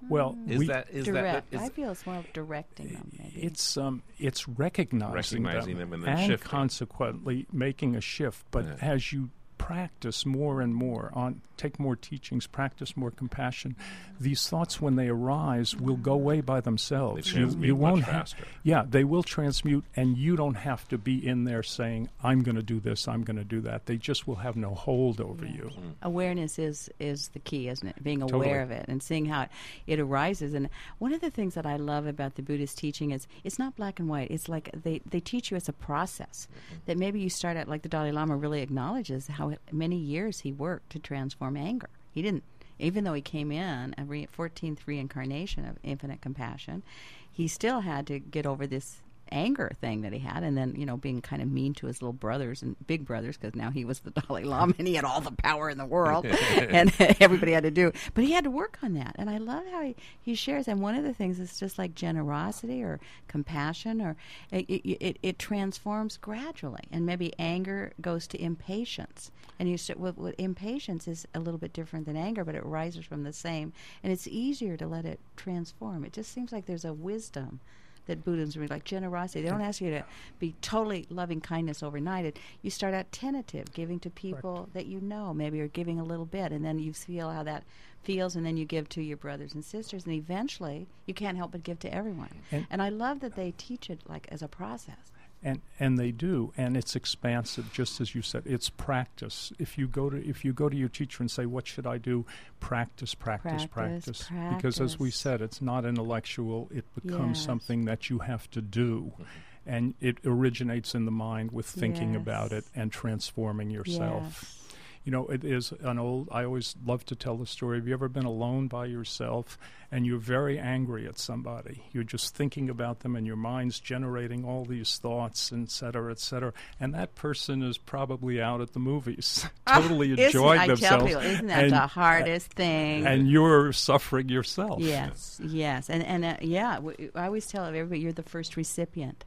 [0.08, 1.50] Well, Is we, that is Direct.
[1.50, 3.10] that I feel it's more of directing them.
[3.18, 3.40] Maybe.
[3.42, 6.48] it's um it's recognizing, Recognizing them and then and shifting.
[6.48, 8.44] consequently making a shift.
[8.50, 8.74] But Yeah.
[8.80, 9.30] as you
[9.66, 13.74] practice more and more on take more teachings, practice more compassion,
[14.20, 17.24] these thoughts when they arise will go away by themselves.
[17.24, 18.44] They You, transmute you much won't ha- faster.
[18.62, 22.56] yeah, they will transmute, and you don't have to be in there saying, "I'm going
[22.56, 25.46] to do this, I'm going to do that." They just will have no hold over
[25.46, 25.70] you.
[25.76, 25.94] Mm.
[26.02, 28.02] awareness is is the key, isn't it?
[28.04, 28.46] Being Totally.
[28.46, 29.48] aware of it and seeing how it,
[29.86, 30.52] it arises.
[30.54, 33.76] And one of the things that I love about the Buddhist teaching is it's not
[33.76, 34.30] black and white.
[34.30, 36.46] It's like they they teach you it's a process
[36.84, 40.52] that maybe you start out like the Dalai Lama really acknowledges how many years he
[40.52, 41.90] worked to transform anger.
[42.10, 42.44] He didn't.
[42.78, 46.82] Even though he came in a re- 14th reincarnation of infinite compassion,
[47.30, 49.00] he still had to get over this
[49.32, 52.02] anger thing that he had, and then you know being kind of mean to his
[52.02, 55.04] little brothers and big brothers because now he was the Dalai Lama and he had
[55.04, 57.92] all the power in the world, and everybody had to do.
[58.14, 60.68] But he had to work on that, and I love how he, he shares.
[60.68, 64.16] And one of the things is just like generosity or compassion, or
[64.50, 70.16] it, it, it, it transforms gradually, and maybe anger goes to impatience, and you with,
[70.16, 73.72] with impatience is a little bit different than anger, but it rises from the same,
[74.02, 76.04] and it's easier to let it transform.
[76.04, 77.60] It just seems like there's a wisdom
[78.06, 79.42] that Buddhism is like generosity.
[79.42, 80.04] They don't ask you to
[80.38, 82.24] be totally loving kindness overnight.
[82.24, 86.04] It, you start out tentative, giving to people that you know, maybe you're giving a
[86.04, 87.64] little bit, and then you feel how that
[88.02, 91.50] feels, and then you give to your brothers and sisters, and eventually you can't help
[91.52, 92.30] but give to everyone.
[92.52, 95.10] And- And, I love that they teach it like as a process.
[95.42, 96.52] And and they do.
[96.56, 98.42] And it's expansive just as you said.
[98.46, 99.52] It's practice.
[99.58, 101.98] If you go to if you go to your teacher and say what should i
[101.98, 102.24] do?
[102.60, 106.68] Practice practice Practice, practice, because as we said it's not intellectual.
[106.74, 107.46] It becomes Yes.
[107.46, 109.12] something that you have to do.
[109.14, 109.22] Mm-hmm.
[109.68, 114.22] And it originates in the mind with thinking about it and transforming yourself.
[114.22, 114.65] Yes.
[115.06, 116.28] You know, it is an old.
[116.32, 117.78] I always love to tell the story.
[117.78, 119.56] Have you ever been alone by yourself
[119.92, 121.84] and you're very angry at somebody?
[121.92, 126.18] You're just thinking about them, and your mind's generating all these thoughts, et cetera, et
[126.18, 126.52] cetera.
[126.80, 130.80] And that person is probably out at the movies, totally Isn't- enjoying themselves.
[130.82, 133.06] tell people, isn't that and, the hardest thing?
[133.06, 134.80] And you're suffering yourself.
[134.80, 139.24] Yes, yes, and and uh, yeah, w- I always tell everybody you're the first recipient.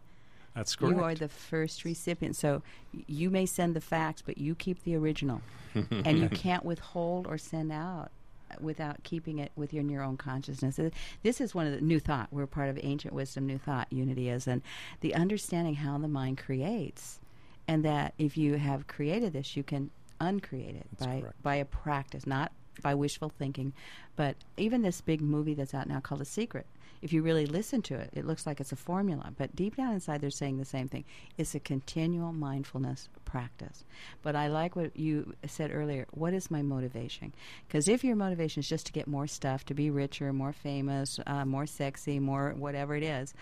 [0.60, 0.98] That's correct.
[0.98, 2.36] You are the first recipient.
[2.36, 2.62] So
[3.08, 5.42] you may send the fax, but you keep the original,
[5.74, 8.12] and you can't withhold or send out
[8.60, 10.78] without keeping it within your own consciousness.
[10.80, 10.90] Uh,
[11.24, 12.28] This is one of the new thought.
[12.32, 13.88] We're part of ancient wisdom, new thought.
[13.92, 14.62] Unity is, and
[15.02, 17.20] the understanding how the mind creates,
[17.68, 21.44] and that if you have created this, you can uncreate it That's by correct.
[21.44, 23.74] by a practice, not by wishful thinking.
[24.16, 26.66] But even this big movie that's out now called A Secret,
[27.02, 29.32] if you really listen to it, it looks like it's a formula.
[29.38, 31.06] But deep down inside, they're saying the same thing.
[31.38, 33.86] It's a continual mindfulness practice.
[34.22, 36.08] But I like what you said earlier.
[36.12, 37.34] What is my motivation?
[37.68, 41.20] Because if your motivation is just to get more stuff, to be richer, more famous,
[41.26, 43.34] uh, more sexy, more whatever it is,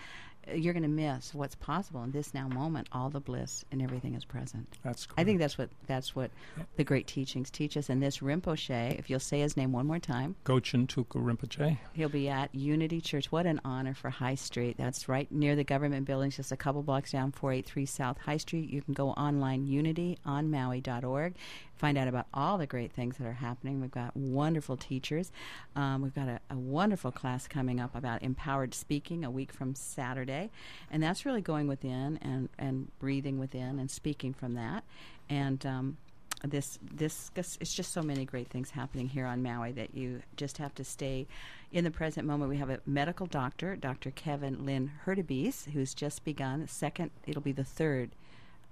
[0.54, 2.88] you're going to miss what's possible in this now moment.
[2.92, 4.66] All the bliss and everything is present.
[4.82, 5.20] That's correct.
[5.20, 6.30] I think that's what that's what
[6.76, 7.88] the great teachings teach us.
[7.88, 11.78] And this Rinpoche, if you'll say his name one more time, Gochen Tulku Rinpoche.
[11.92, 13.30] he'll be at Unity Church.
[13.32, 14.76] What an honor for High Street.
[14.78, 18.70] That's right near the government buildings, just a couple blocks down, 483 South High Street.
[18.70, 21.34] You can go online, unityonmaui.org.
[21.78, 23.80] Find out about all the great things that are happening.
[23.80, 25.30] We've got wonderful teachers.
[25.76, 29.74] Um, we've got a, a wonderful class coming up about empowered speaking a week from
[29.74, 30.50] Saturday.
[30.90, 34.82] And that's really going within and, and breathing within and speaking from that.
[35.30, 35.96] And um,
[36.44, 40.58] this this it's just so many great things happening here on Maui that you just
[40.58, 41.26] have to stay
[41.72, 42.50] in the present moment.
[42.50, 44.10] We have a medical doctor, Dr.
[44.10, 46.66] Kevin Lynn Hurtubise, who's just begun.
[46.68, 48.10] Second, it'll be the third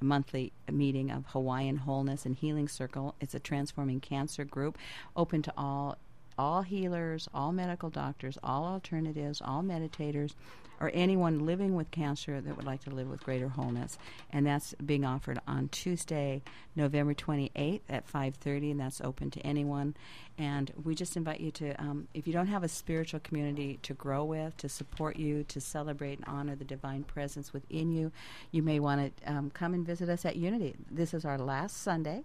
[0.01, 3.15] monthly meeting of Hawaiian Wholeness and Healing Circle.
[3.21, 4.79] It's a transforming cancer group,
[5.17, 5.99] open to all
[6.39, 10.35] all healers, all medical doctors, all alternatives, all meditators,
[10.81, 13.99] or anyone living with cancer that would like to live with greater wholeness.
[14.31, 16.43] And that's being offered on Tuesday,
[16.75, 19.95] November 28th at 5:30, and that's open to anyone.
[20.39, 23.95] And we just invite you to, um, if you don't have a spiritual community to
[23.95, 28.13] grow with, to support you, to celebrate and honor the divine presence within you,
[28.51, 30.75] you may want to um, come and visit us at Unity.
[30.91, 32.25] This is our last Sunday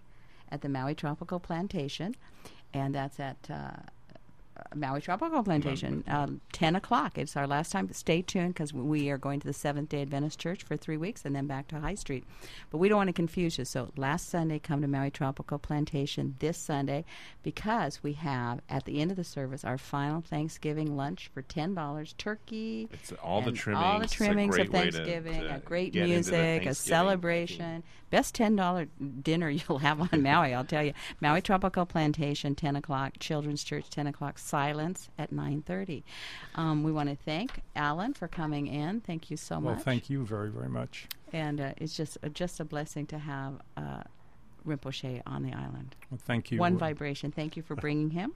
[0.52, 2.16] at the Maui Tropical Plantation,
[2.74, 3.78] and that's at uh,
[4.76, 7.18] Maui Tropical Plantation, um, 10 o'clock.
[7.18, 7.92] It's our last time.
[7.94, 11.26] Stay tuned because we are going to the Seventh day Adventist Church for three weeks
[11.26, 12.24] and then back to High Street.
[12.70, 13.66] But we don't want to confuse you.
[13.66, 17.06] So last Sunday, come to Maui Tropical Plantation this Sunday
[17.44, 22.18] because we have, at the end of the service, our final Thanksgiving lunch for $10
[22.18, 22.88] turkey.
[22.92, 23.84] It's all the trimmings.
[23.86, 27.84] All the trimmings of to- Thanksgiving, to a great get into the music, a celebration.
[28.10, 28.88] Best ten dollar
[29.22, 30.94] dinner you'll have on Maui, I'll tell you.
[31.22, 33.14] Maui Tropical Plantation, ten o'clock.
[33.20, 34.38] Children's Church, ten o'clock.
[34.42, 36.04] Silence at nine thirty.
[36.56, 39.02] Um, we want to thank Alan for coming in.
[39.02, 39.76] Thank you so Well, much.
[39.78, 41.08] Well, thank you very, very much.
[41.34, 44.02] And uh, it's just uh, just a blessing to have uh,
[44.68, 45.96] Rinpoche on the island.
[46.10, 46.60] Well, thank you.
[46.60, 47.32] One vibration.
[47.32, 48.34] Thank you for bringing him.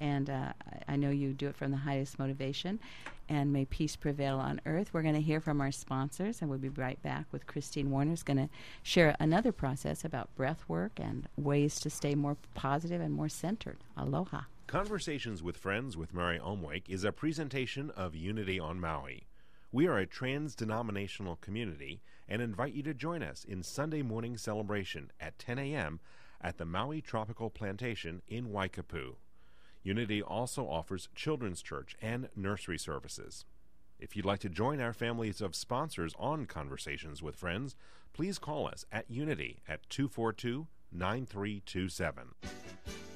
[0.00, 0.52] And uh,
[0.88, 2.80] I- I know you do it from the highest motivation.
[3.26, 4.90] And may peace prevail on earth.
[4.92, 8.10] We're going to hear from our sponsors, and we'll be right back with Christine Warner,
[8.10, 8.50] who's going to
[8.82, 13.78] share another process about breath work and ways to stay more positive and more centered.
[13.96, 14.42] Aloha.
[14.66, 19.26] Conversations with Friends with Mary Omwake is a presentation of Unity on Maui.
[19.70, 24.38] We are a trans denominational community and invite you to join us in Sunday morning
[24.38, 26.00] celebration at 10 a.m.
[26.40, 29.16] at the Maui Tropical Plantation in Waikapu.
[29.82, 33.44] Unity also offers children's church and nursery services.
[34.00, 37.76] If you'd like to join our families of sponsors on Conversations with Friends,
[38.14, 43.13] please call us at Unity at 242 9327.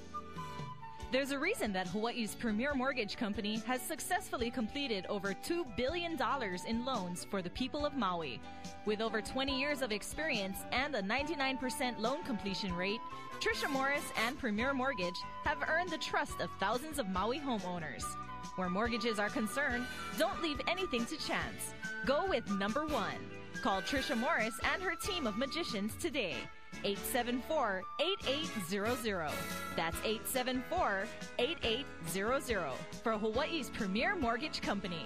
[1.10, 6.18] There's a reason that Hawaii's premier mortgage company has successfully completed over $2 billion
[6.66, 8.38] in loans for the people of Maui.
[8.84, 13.00] With over 20 years of experience and a 99% loan completion rate,
[13.40, 18.04] Trisha Morris and Premier Mortgage have earned the trust of thousands of Maui homeowners.
[18.56, 19.86] Where mortgages are concerned,
[20.18, 21.72] don't leave anything to chance.
[22.04, 23.16] Go with number one.
[23.62, 26.36] Call Trisha Morris and her team of magicians today.
[26.84, 29.30] 874 8800.
[29.76, 31.04] That's 874
[31.38, 32.70] 8800
[33.02, 35.02] for Hawaii's premier mortgage company.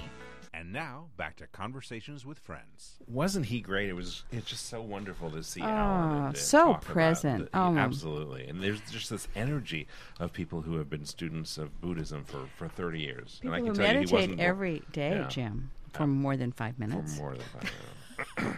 [0.55, 2.99] And now, back to Conversations with Friends.
[3.09, 3.89] Wasn't he great?
[3.89, 4.25] It was.
[4.31, 6.27] It's just so wonderful to see Oh, Alan.
[6.27, 7.51] And so talk about present.
[7.51, 8.47] the- Oh, absolutely.
[8.49, 9.87] And there's just this energy
[10.21, 13.39] of people who have been students of Buddhism for, for 30 years.
[13.41, 15.29] People and I who can tell you, he meditate wasn't every day, Yeah.
[15.29, 17.77] Jim, for more than five for more than five minutes.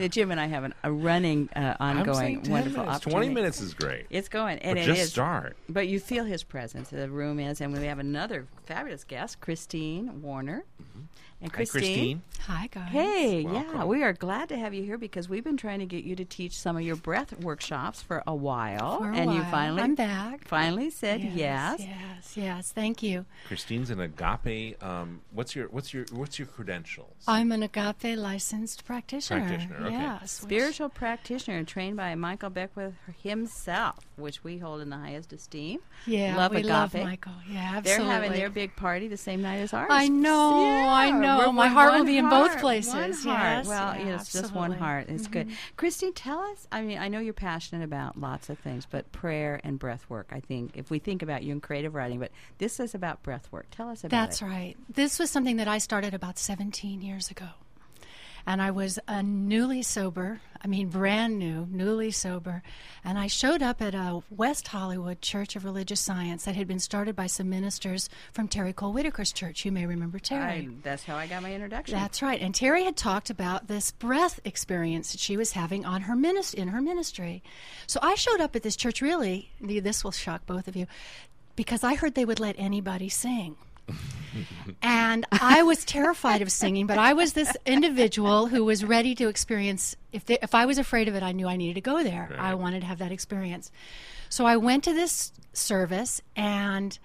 [0.00, 2.96] Uh, Jim and I have an, a running, uh, ongoing, 10 wonderful minutes.
[3.06, 3.26] opportunity.
[3.28, 4.06] 20 minutes is great.
[4.10, 5.10] It's going, and but it just is.
[5.12, 5.56] start.
[5.68, 6.90] But you feel his presence.
[6.90, 10.64] The room is, and we have another fabulous guest, Christine Warner.
[11.44, 12.22] And Hi, Christine.
[12.46, 12.88] Hi, guys.
[12.88, 16.02] Hey, yeah, we are glad to have you here because we've been trying to get
[16.02, 19.42] you to teach some of your breath workshops for a while, For a and you
[19.44, 20.48] finally I'm back.
[20.48, 21.80] Finally said yes.
[21.80, 22.72] Yes, yes.
[22.72, 23.26] Thank you.
[23.46, 24.82] Christine's an agape.
[24.82, 27.12] Um, what's your what's your what's your credentials?
[27.28, 29.46] I'm an agape licensed practitioner.
[29.46, 29.90] Practitioner, okay.
[29.90, 30.20] Yes.
[30.22, 35.80] which- Spiritual practitioner trained by Michael Beckwith himself, which we hold in the highest esteem.
[36.06, 36.70] Yeah, love we agape.
[36.70, 37.32] love Michael.
[37.48, 38.04] Yeah, absolutely.
[38.04, 39.88] They're having their big party the same night as ours.
[39.90, 40.54] I know,
[40.88, 41.52] I know.
[41.52, 42.94] My heart will be in both places.
[42.94, 43.56] One heart.
[43.56, 45.08] Yes, Well, yeah, it's just one heart.
[45.08, 45.48] It's good.
[45.48, 45.56] Mm-hmm.
[45.76, 46.66] Christine, tell us.
[46.70, 50.28] I mean, I know you're passionate about lots of things, but prayer and breath work.
[50.32, 53.48] I think if we think about you in creative writing, but this is about breath
[53.50, 53.66] work.
[53.70, 54.46] Tell us about That's it.
[54.46, 54.76] right.
[54.88, 57.46] This was something that I started about 17 years ago.
[58.46, 62.62] And I was a newly sober, I mean, brand new, newly sober.
[63.02, 66.78] And I showed up at a West Hollywood Church of Religious Science that had been
[66.78, 69.64] started by some ministers from Terry Cole Whittaker's church.
[69.64, 70.42] You may remember Terry.
[70.44, 71.98] I, that's how I got my introduction.
[71.98, 72.40] That's right.
[72.40, 76.54] And Terry had talked about this breath experience that she was having on her minis-
[76.54, 77.42] in her ministry.
[77.86, 80.86] So I showed up at this church really, this will shock both of you,
[81.56, 83.56] because I heard they would let anybody sing.
[84.82, 89.28] And I was terrified of singing, but I was this individual who was ready to
[89.28, 89.96] experience.
[90.12, 92.34] If they, if I was afraid of it, I knew I needed to go there.
[92.38, 93.70] I wanted to have that experience.
[94.28, 96.98] So I went to this service, and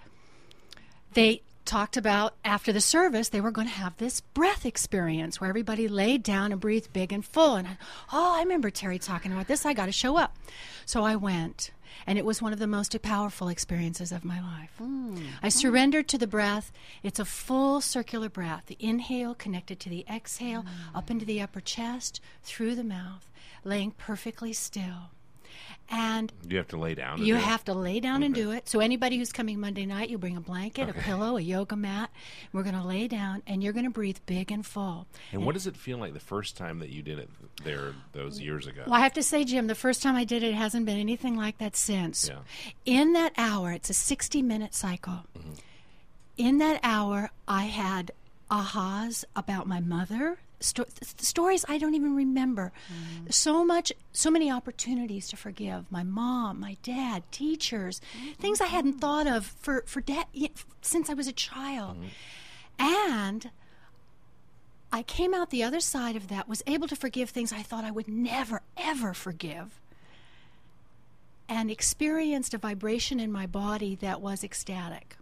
[1.14, 5.48] they talked about after the service they were going to have this breath experience where
[5.48, 7.76] everybody laid down and breathed big and full and I,
[8.12, 10.36] oh i remember terry talking about this i got to show up
[10.84, 11.70] so i went
[12.06, 14.72] and it was one of the most powerful experiences of my life.
[14.78, 15.18] Hmm.
[15.42, 16.72] I surrendered to the breath.
[17.02, 18.64] It's a full circular breath.
[18.66, 23.30] The inhale connected to the exhale up into the upper chest through the mouth
[23.64, 25.10] laying perfectly still
[25.90, 27.18] and You have to lay down.
[27.18, 27.42] you do it.
[27.42, 28.58] have to lay down and do mm-hmm.
[28.58, 28.68] it.
[28.68, 32.10] So anybody who's coming Monday night, you bring a blanket, a pillow, a yoga mat.
[32.52, 35.06] We're going to lay down, and you're going to breathe big and full.
[35.32, 37.28] And what does it feel like the first time that you did it
[37.64, 38.82] there those years ago?
[38.86, 40.98] Well, I have to say, Jim, the first time I did it, it hasn't been
[40.98, 42.28] anything like that since.
[42.28, 42.38] Yeah.
[42.84, 45.24] In that hour, it's a 60 minute cycle.
[45.36, 45.52] Mm-hmm.
[46.36, 48.12] In that hour, I had
[48.50, 52.72] ahas about my mother sto- th- stories I don't even remember.
[52.86, 53.30] Mm-hmm.
[53.30, 55.90] So much, so many opportunities to forgive.
[55.90, 58.32] My mom, my dad, teachers, mm-hmm.
[58.40, 60.50] things I hadn't thought of for for de-
[60.82, 62.84] since I was a child, mm-hmm.
[62.84, 63.50] and.
[64.92, 67.84] I came out the other side of that, was able to forgive things I thought
[67.84, 69.80] I would never, ever forgive,
[71.48, 75.16] and experienced a vibration in my body that was ecstatic.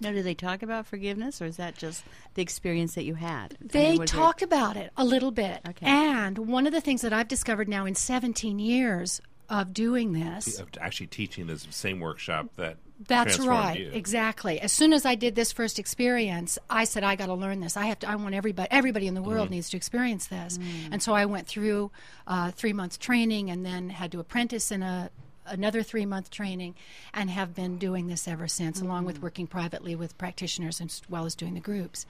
[0.00, 3.54] Now, do they talk about forgiveness, or is that just the experience that you had?
[3.62, 5.60] I They mean, was there- talked about it a little bit.
[5.68, 5.86] Okay.
[5.86, 9.20] And one of the things that I've discovered now in 17 years
[9.50, 10.58] of doing this.
[10.60, 12.76] Of actually teaching this same workshop that
[13.08, 13.80] That's transformed right.
[13.80, 13.90] you.
[13.92, 14.60] Exactly.
[14.60, 17.76] As soon as I did this first experience, I said I got to learn this.
[17.76, 18.08] I have to.
[18.08, 18.68] I want everybody.
[18.70, 19.54] Everybody in the world Mm-hmm.
[19.54, 20.58] needs to experience this.
[20.92, 21.90] And so I went through
[22.28, 25.10] uh, three months training, and then had to apprentice in a
[25.50, 26.74] another three month training,
[27.12, 29.06] and have been doing this ever since, along Mm.
[29.06, 32.06] with working privately with practitioners as well as doing the groups.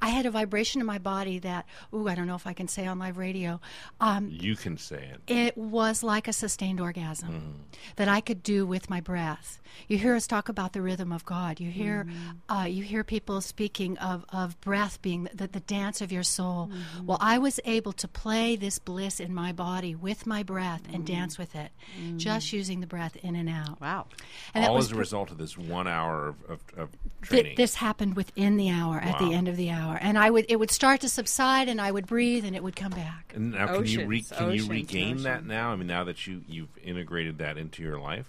[0.00, 2.68] I had a vibration in my body that, ooh, I don't know if I can
[2.68, 3.60] say on live radio.
[4.00, 5.32] Um, You can say it.
[5.32, 7.62] it was like a sustained orgasm Mm-hmm.
[7.96, 9.60] that I could do with my breath.
[9.88, 11.60] You hear us talk about the rhythm of God.
[11.60, 12.52] You hear, Mm-hmm.
[12.56, 16.70] uh, you hear people speaking of, of breath being the, the dance of your soul.
[16.72, 17.06] Mm-hmm.
[17.06, 21.06] Well, I was able to play this bliss in my body with my breath and
[21.06, 21.70] dance with it,
[22.16, 23.80] just using the breath in and out.
[23.80, 24.06] Wow.
[24.54, 26.90] And that All was as a pr- result of this one hour of, of, of
[26.92, 27.54] Th- training.
[27.56, 30.56] this happened within the hour, at the end of the hour, and I would it
[30.56, 33.32] would start to subside, and I would breathe, and it would come back.
[33.34, 35.70] And now, can you re- Oceans, can you oceans, regain that now?
[35.70, 38.26] I mean, now that you you've integrated that into your life.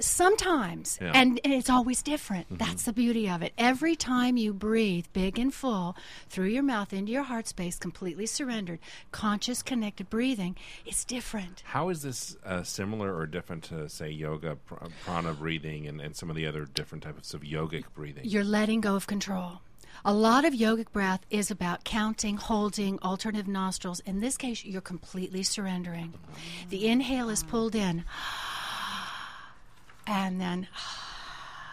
[0.00, 1.10] Sometimes, Yeah.
[1.12, 2.46] and, and it's always different.
[2.46, 2.58] Mm-hmm.
[2.64, 3.52] That's the beauty of it.
[3.58, 5.96] Every time you breathe big and full
[6.28, 8.78] through your mouth into your heart space, completely surrendered,
[9.10, 10.54] conscious, connected breathing,
[10.86, 11.64] it's different.
[11.66, 16.14] How is this uh, similar or different to, say, yoga, pr- prana breathing, and, and
[16.14, 18.22] some of the other different types of yogic breathing?
[18.24, 19.62] You're letting go of control.
[20.04, 24.00] A lot of yogic breath is about counting, holding, alternative nostrils.
[24.00, 26.14] In this case, you're completely surrendering.
[26.70, 28.04] The inhale is pulled in,
[30.06, 30.68] and then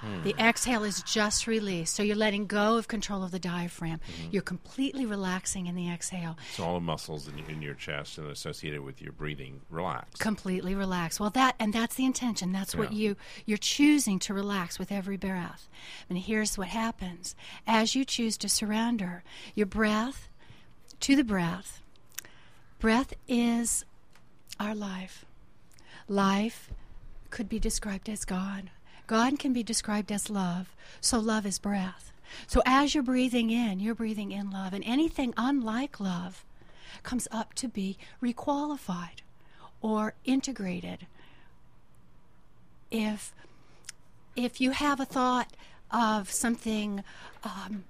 [0.06, 0.24] Hmm.
[0.24, 1.96] the exhale is just released.
[1.96, 4.00] So you're letting go of control of the diaphragm.
[4.00, 4.30] Mm-hmm.
[4.32, 6.38] You're completely relaxing in the exhale.
[6.54, 10.20] so all the muscles in, in your chest and associated with your breathing relax.
[10.20, 11.20] completely relax.
[11.20, 12.52] Well, that and that's the intention.
[12.52, 15.68] That's what you you're choosing to relax with every breath.
[16.10, 17.36] And here's what happens:
[17.66, 19.24] as you choose to surrender
[19.56, 20.30] your breath
[21.02, 21.82] to the breath.
[22.80, 23.86] Breath is
[24.60, 25.26] our life.
[26.08, 26.70] Life
[27.30, 28.70] could be described as God.
[29.08, 30.76] God can be described as love.
[31.02, 32.12] So love is breath.
[32.48, 36.44] So as you're breathing in, you're breathing in love, and anything unlike love
[37.04, 39.22] comes up to be requalified
[39.82, 41.08] or integrated.
[42.92, 43.34] If
[44.36, 45.52] if you have a thought
[45.92, 47.04] of something
[47.44, 47.86] um,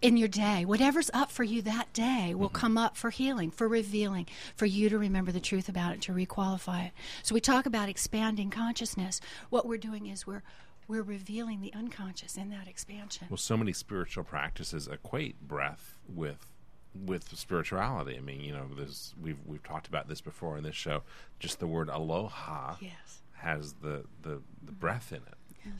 [0.00, 2.56] in your day, whatever's up for you that day will mm-hmm.
[2.56, 4.26] come up for healing, for revealing,
[4.56, 6.92] for you to remember the truth about it, to requalify it.
[7.22, 9.20] So we talk about expanding consciousness.
[9.50, 10.42] What we're doing is we're
[10.86, 13.26] we're revealing the unconscious in that expansion.
[13.28, 16.46] Well, so many spiritual practices equate breath with
[16.94, 18.16] with spirituality.
[18.16, 21.02] I mean, you know, there's, we've we've talked about this before in this show.
[21.38, 23.20] Just the word aloha Yes.
[23.34, 25.72] has the, the, the breath in it.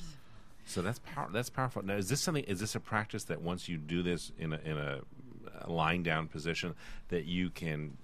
[0.68, 1.28] So that's power.
[1.32, 1.82] That's powerful.
[1.82, 2.44] Now, is this something?
[2.44, 5.00] Is this a practice that once you do this in a in a,
[5.66, 6.74] lying down position,
[7.08, 7.96] that you can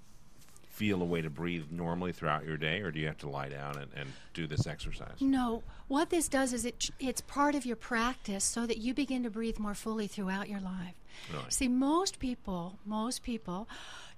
[0.74, 3.48] feel a way to breathe normally throughout your day, or do you have to lie
[3.48, 5.20] down and, and do this exercise?
[5.20, 9.22] No, what this does is it it's part of your practice so that you begin
[9.22, 10.94] to breathe more fully throughout your life.
[11.32, 11.44] Really?
[11.50, 13.68] See, most people, most people,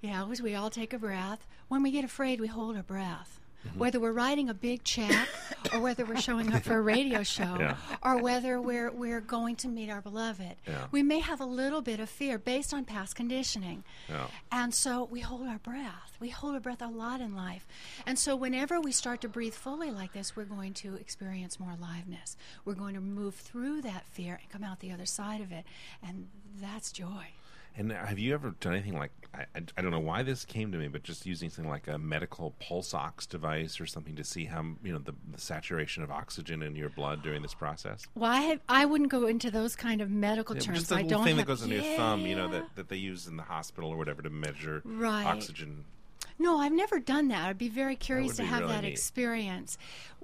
[0.01, 1.45] yeah, as we all take a breath.
[1.67, 3.39] When we get afraid, we hold our breath.
[3.67, 3.79] Mm-hmm.
[3.79, 5.27] Whether we're writing a big check,
[5.73, 7.75] or whether we're showing up for a radio show, Yeah.
[8.01, 10.85] or whether we're we're going to meet our beloved, Yeah.
[10.91, 13.83] we may have a little bit of fear based on past conditioning.
[14.09, 14.27] Yeah.
[14.51, 16.17] And so we hold our breath.
[16.19, 17.67] We hold our breath a lot in life.
[18.05, 21.71] And so whenever we start to breathe fully like this, we're going to experience more
[21.71, 22.37] aliveness.
[22.65, 25.65] We're going to move through that fear and come out the other side of it.
[26.07, 26.27] And
[26.61, 27.27] that's joy.
[27.77, 29.45] And have you ever done anything like I,
[29.77, 32.55] I, don't know why this came to me, but just using something like a medical
[32.59, 36.63] pulse ox device or something to see how you know the, the saturation of oxygen
[36.63, 38.05] in your blood during this process?
[38.15, 40.77] Well, I, have, I wouldn't go into those kind of medical Yeah, terms.
[40.79, 42.75] just the I little don't thing have, that goes on your thumb, you know, that,
[42.75, 45.25] that they use in the hospital or whatever to measure Right.
[45.25, 45.85] oxygen.
[46.39, 47.47] No, I've never done that.
[47.47, 48.91] I'd be very curious to have really that neat.
[48.93, 49.77] experience.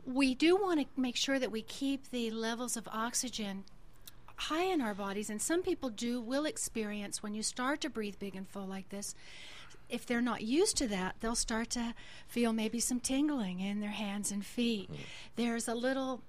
[0.06, 3.64] We do want to make sure that we keep the levels of oxygen
[4.36, 8.16] high in our bodies, and some people do will experience when you start to breathe
[8.20, 9.16] big and full like this.
[9.90, 11.94] If they're not used to that, they'll start to
[12.28, 14.92] feel maybe some tingling in their hands and feet.
[14.92, 14.98] Mm.
[15.36, 16.22] There's a little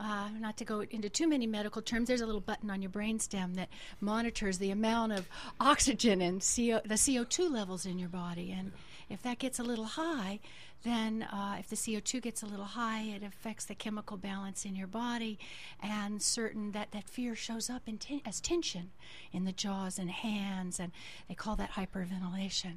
[0.00, 2.90] uh, not to go into too many medical terms, there's a little button on your
[2.90, 3.68] brainstem that
[4.00, 5.28] monitors the amount of
[5.60, 8.54] oxygen and CO, the CO2 levels in your body.
[8.56, 8.72] And
[9.08, 10.40] if that gets a little high,
[10.84, 14.76] then uh, if the CO2 gets a little high, it affects the chemical balance in
[14.76, 15.38] your body,
[15.82, 18.90] and certain that that fear shows up in ten- as tension
[19.32, 20.92] in the jaws and hands, and
[21.28, 22.74] they call that hyperventilation.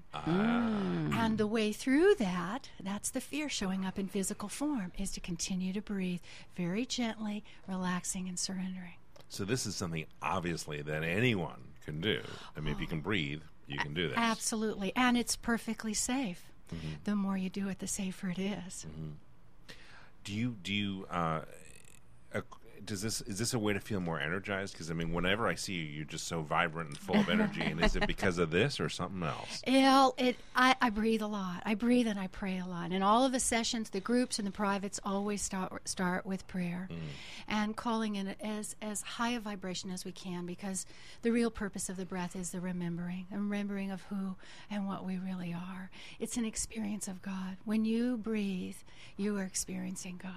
[1.13, 5.19] And the way through that, that's the fear showing up in physical form, is to
[5.19, 6.21] continue to breathe
[6.55, 8.95] very gently, relaxing and surrendering.
[9.29, 12.21] So this is something obviously that anyone can do.
[12.57, 14.17] I mean, if you can breathe, you can do this.
[14.17, 16.43] Absolutely, and it's perfectly safe.
[17.03, 18.85] The more you do it, the safer it is.
[20.23, 21.41] Do you do you uh,
[22.85, 24.73] does this is this a way to feel more energized?
[24.73, 27.61] Because I mean, whenever I see you, you're just so vibrant and full of energy.
[27.61, 29.61] and is it because of this or something else?
[29.81, 31.63] Well, it I, I breathe a lot.
[31.65, 32.91] I breathe and I pray a lot.
[32.91, 36.87] And all of the sessions, the groups and the privates always start start with prayer
[36.91, 36.97] mm.
[37.47, 40.85] and calling in as as high a vibration as we can because
[41.23, 44.35] the real purpose of the breath is the remembering, the remembering of who
[44.69, 45.89] and what we really are.
[46.19, 47.57] It's an experience of God.
[47.65, 48.77] When you breathe,
[49.17, 50.31] you are experiencing God.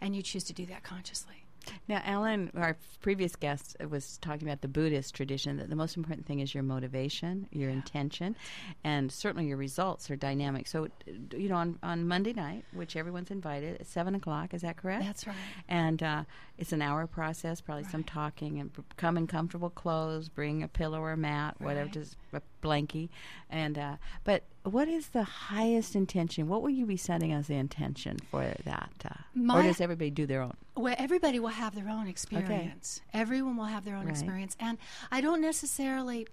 [0.00, 1.45] And you choose to do that consciously.
[1.88, 6.26] Now, Alan, our previous guest was talking about the Buddhist tradition that the most important
[6.26, 8.36] thing is your motivation, your intention,
[8.84, 10.66] and certainly your results are dynamic.
[10.66, 10.88] So,
[11.32, 15.04] you know, on, on Monday night, which everyone's invited at 7 o'clock, is that correct?
[15.04, 15.36] That's right.
[15.68, 16.24] And uh,
[16.58, 21.00] it's an hour process, probably some talking, and come in comfortable clothes, bring a pillow
[21.00, 23.08] or a mat, whatever, just a blankie.
[23.50, 26.48] And, uh, but what is the highest intention?
[26.48, 28.90] What will you be setting as the intention for that?
[29.04, 30.56] Uh, or does everybody do their own?
[30.76, 33.00] Well, everybody will have their own experience.
[33.12, 34.10] Everyone will have their own Right.
[34.10, 34.56] experience.
[34.58, 34.78] And
[35.12, 36.26] I don't necessarily,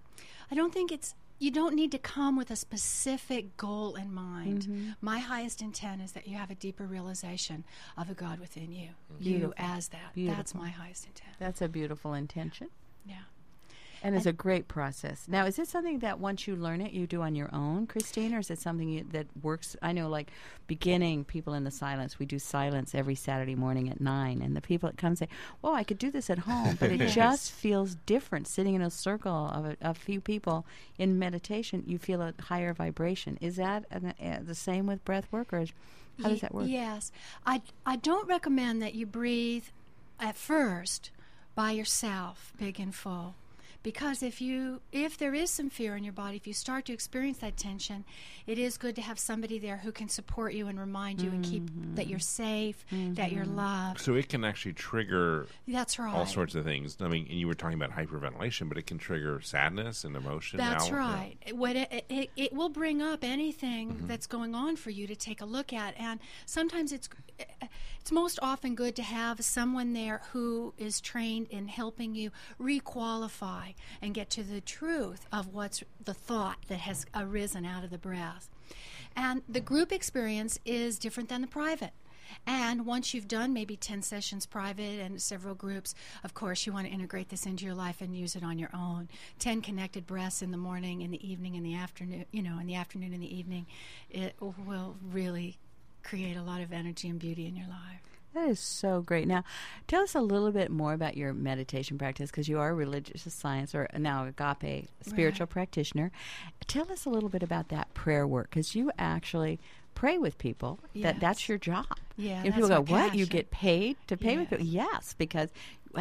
[0.49, 4.62] I don't think it's, you don't need to come with a specific goal in mind.
[4.62, 4.89] Mm-hmm.
[5.02, 7.66] My highest intent is that you have a deeper realization
[7.98, 8.89] of a God within you,
[9.20, 9.48] Beautiful.
[9.48, 10.14] you as that.
[10.16, 11.36] That's my highest intent.
[11.39, 12.70] That's a beautiful intention.
[13.06, 13.16] Yeah.
[14.04, 15.26] And it's a great process.
[15.30, 18.34] Now, is it something that once you learn it, you do on your own, Christine,
[18.34, 19.78] or is it something you, that works?
[19.82, 20.30] I know, like
[20.68, 24.62] beginning people in the silence, we do silence every Saturday morning at nine, and the
[24.62, 25.30] people that come say,
[25.62, 28.91] "Well, I could do this at home," but it just feels different sitting in a
[28.91, 30.66] circle of a, a few people
[30.97, 31.84] in meditation.
[31.88, 33.38] You feel a higher vibration.
[33.39, 35.72] Is that an, uh, the same with breath work, or is,
[36.22, 36.66] how does that work?
[36.68, 37.12] Yes.
[37.45, 39.66] I, I don't recommend that you breathe
[40.20, 41.12] at first
[41.56, 43.36] by yourself, big and full.
[43.84, 46.93] Because if you if there is some fear in your body, if you start to
[46.93, 48.05] experience that tension,
[48.47, 51.43] it is good to have somebody there who can support you and remind you and
[51.43, 51.63] keep
[51.95, 53.99] that you're safe, that you're loved.
[53.99, 56.13] So it can actually trigger That's right.
[56.13, 56.97] all sorts of things.
[57.01, 60.57] I mean, and you were talking about hyperventilation, but it can trigger sadness and emotion.
[60.57, 60.97] That's now.
[60.97, 61.36] right.
[61.51, 64.07] What it, it, it will bring up anything Mm-hmm.
[64.07, 67.09] that's going on for you to take a look at, and sometimes it's
[67.99, 72.31] it's most often good to have someone there who is trained in helping you
[72.61, 77.89] requalify and get to the truth of what's the thought that has arisen out of
[77.89, 78.49] the breath.
[79.15, 81.91] And the group experience is different than the private.
[82.47, 85.93] And once you've done maybe 10 sessions private and several groups,
[86.24, 88.71] of course, you want to integrate this into your life and use it on your
[88.74, 89.09] own.
[89.39, 92.67] 10 connected breaths in the morning, in the evening, in the afternoon, you know, in
[92.67, 93.65] the afternoon, in the evening,
[94.09, 95.57] it will really
[96.01, 98.01] create a lot of energy and beauty in your life.
[98.34, 99.27] That is so great.
[99.27, 99.43] Now,
[99.88, 103.31] tell us a little bit more about your meditation practice because you are a religious
[103.34, 106.11] science or now agape spiritual practitioner.
[106.67, 109.59] Tell us a little bit about that prayer work because you actually
[109.93, 110.79] pray with people.
[110.95, 111.86] That that's your job.
[112.17, 113.13] Yeah, And people go, "What?
[113.13, 115.49] You get paid to pray with people?" Yes, because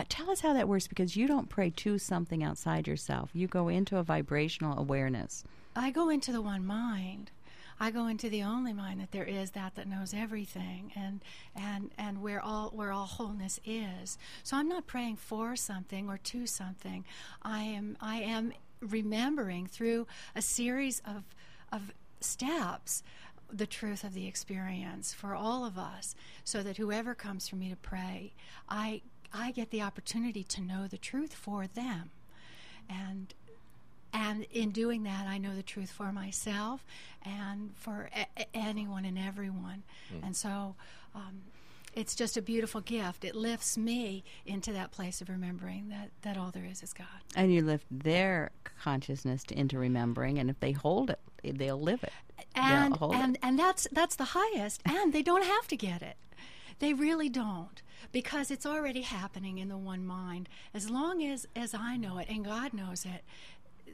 [0.08, 3.28] tell us how that works because you don't pray to something outside yourself.
[3.34, 5.44] You go into a vibrational awareness.
[5.76, 7.30] I go into the one mind.
[7.82, 11.20] I go into the only mind that there is, that that knows everything, and
[11.56, 14.18] and and where all where all wholeness is.
[14.44, 17.04] So I'm not praying for something or to something.
[17.42, 20.06] I am I am remembering through
[20.36, 21.24] a series of
[21.72, 23.02] of steps
[23.52, 26.14] the truth of the experience for all of us,
[26.44, 28.32] so that whoever comes for me to pray,
[28.68, 29.02] I
[29.34, 32.10] I get the opportunity to know the truth for them,
[32.88, 33.34] and
[34.12, 36.84] and in doing that, I know the truth for myself
[37.24, 39.82] and for a- a- anyone and everyone.
[40.22, 40.74] And so
[41.14, 41.42] um,
[41.94, 43.24] it's just a beautiful gift.
[43.24, 47.06] It lifts me into that place of remembering that, that all there is is God.
[47.34, 48.50] And you lift their
[48.82, 51.20] consciousness to, into remembering, and if they hold it,
[51.58, 52.12] they'll live it.
[52.54, 53.16] And, they'll it.
[53.16, 54.82] and, and that's, that's the highest.
[54.84, 56.16] And they don't have to get it.
[56.78, 57.82] They really don't.
[58.10, 60.48] Because it's already happening in the one mind.
[60.74, 63.22] As long as, as I know it and God knows it,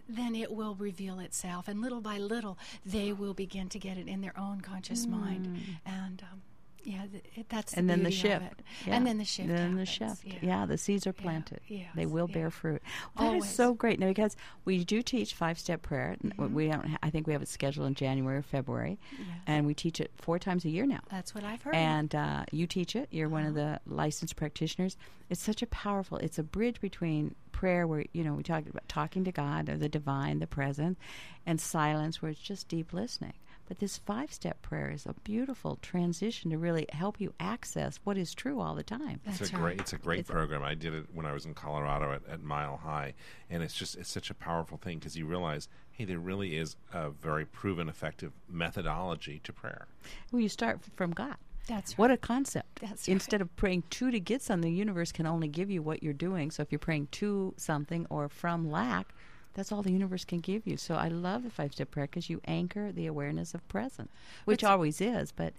[0.08, 1.68] then it will reveal itself.
[1.68, 5.46] And little by little, they will begin to get it in their own conscious mind.
[5.84, 6.42] And um,
[6.84, 7.02] Yeah,
[7.34, 8.62] th- that's and the then the shift.
[8.86, 8.94] Yeah.
[8.96, 9.48] and then the shift.
[9.48, 10.24] and then the shift.
[10.24, 10.34] Yeah.
[10.42, 10.66] Yeah.
[10.66, 11.60] the seeds are planted.
[11.68, 12.34] yes, They will yeah.
[12.34, 12.82] bear fruit.
[13.18, 13.98] That is so great.
[13.98, 16.16] Now, because we do teach five step prayer.
[16.24, 16.54] Mm-hmm.
[16.54, 16.86] We don't.
[16.86, 18.98] Ha- I think we have it scheduled in January or February,
[19.46, 21.00] and we teach it four times a year now.
[21.10, 21.74] That's what I've heard.
[21.74, 23.08] And uh, you teach it.
[23.10, 23.78] You're one of Uh-huh.
[23.86, 24.96] the licensed practitioners.
[25.30, 26.18] It's such a powerful.
[26.18, 29.76] It's a bridge between prayer, where you know we talk about talking to God or
[29.76, 30.96] the divine, the present,
[31.44, 33.34] and silence, where it's just deep listening.
[33.68, 38.32] But this five-step prayer is a beautiful transition to really help you access what is
[38.34, 39.20] true all the time.
[39.26, 39.62] That's it's a right.
[39.62, 40.62] great it's a great It's- program.
[40.62, 43.12] I did it when I was in Colorado at, at Mile High,
[43.50, 46.76] and it's just it's such a powerful thing because you realize, hey, there really is
[46.94, 49.86] a very proven, effective methodology to prayer.
[50.32, 51.36] Well, you start from God.
[51.66, 51.98] That's right.
[51.98, 52.80] What a concept.
[52.80, 56.02] That's Instead of praying to to get something, the universe can only give you what
[56.02, 56.50] you're doing.
[56.50, 59.12] So if you're praying to something or from lack,
[59.54, 60.76] that's all the universe can give you.
[60.76, 64.10] So I love the five step prayer because you anchor the awareness of present,
[64.44, 65.52] which What's- always is, but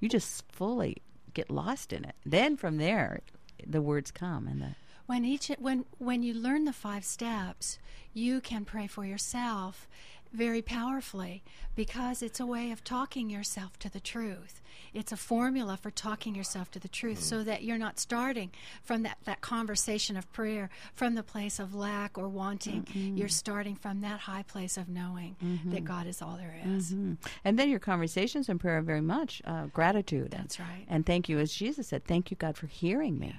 [0.00, 0.98] you just fully
[1.34, 2.14] get lost in it.
[2.24, 3.20] Then from there,
[3.66, 4.74] the words come and the
[5.06, 7.78] when each when when you learn the five steps,
[8.12, 9.88] you can pray for yourself
[10.36, 11.42] very powerfully
[11.74, 14.60] because it's a way of talking yourself to the truth.
[14.94, 18.50] It's a formula for talking yourself to the truth so that you're not starting
[18.82, 22.86] from that, that conversation of prayer from the place of lack or wanting.
[22.94, 26.92] You're starting from that high place of knowing that God is all there is.
[26.92, 27.16] Mm.
[27.44, 30.30] And then your conversations in prayer are very much uh, gratitude.
[30.30, 30.84] That's right.
[30.88, 33.34] And thank you, as Jesus said, thank you, God, for hearing me.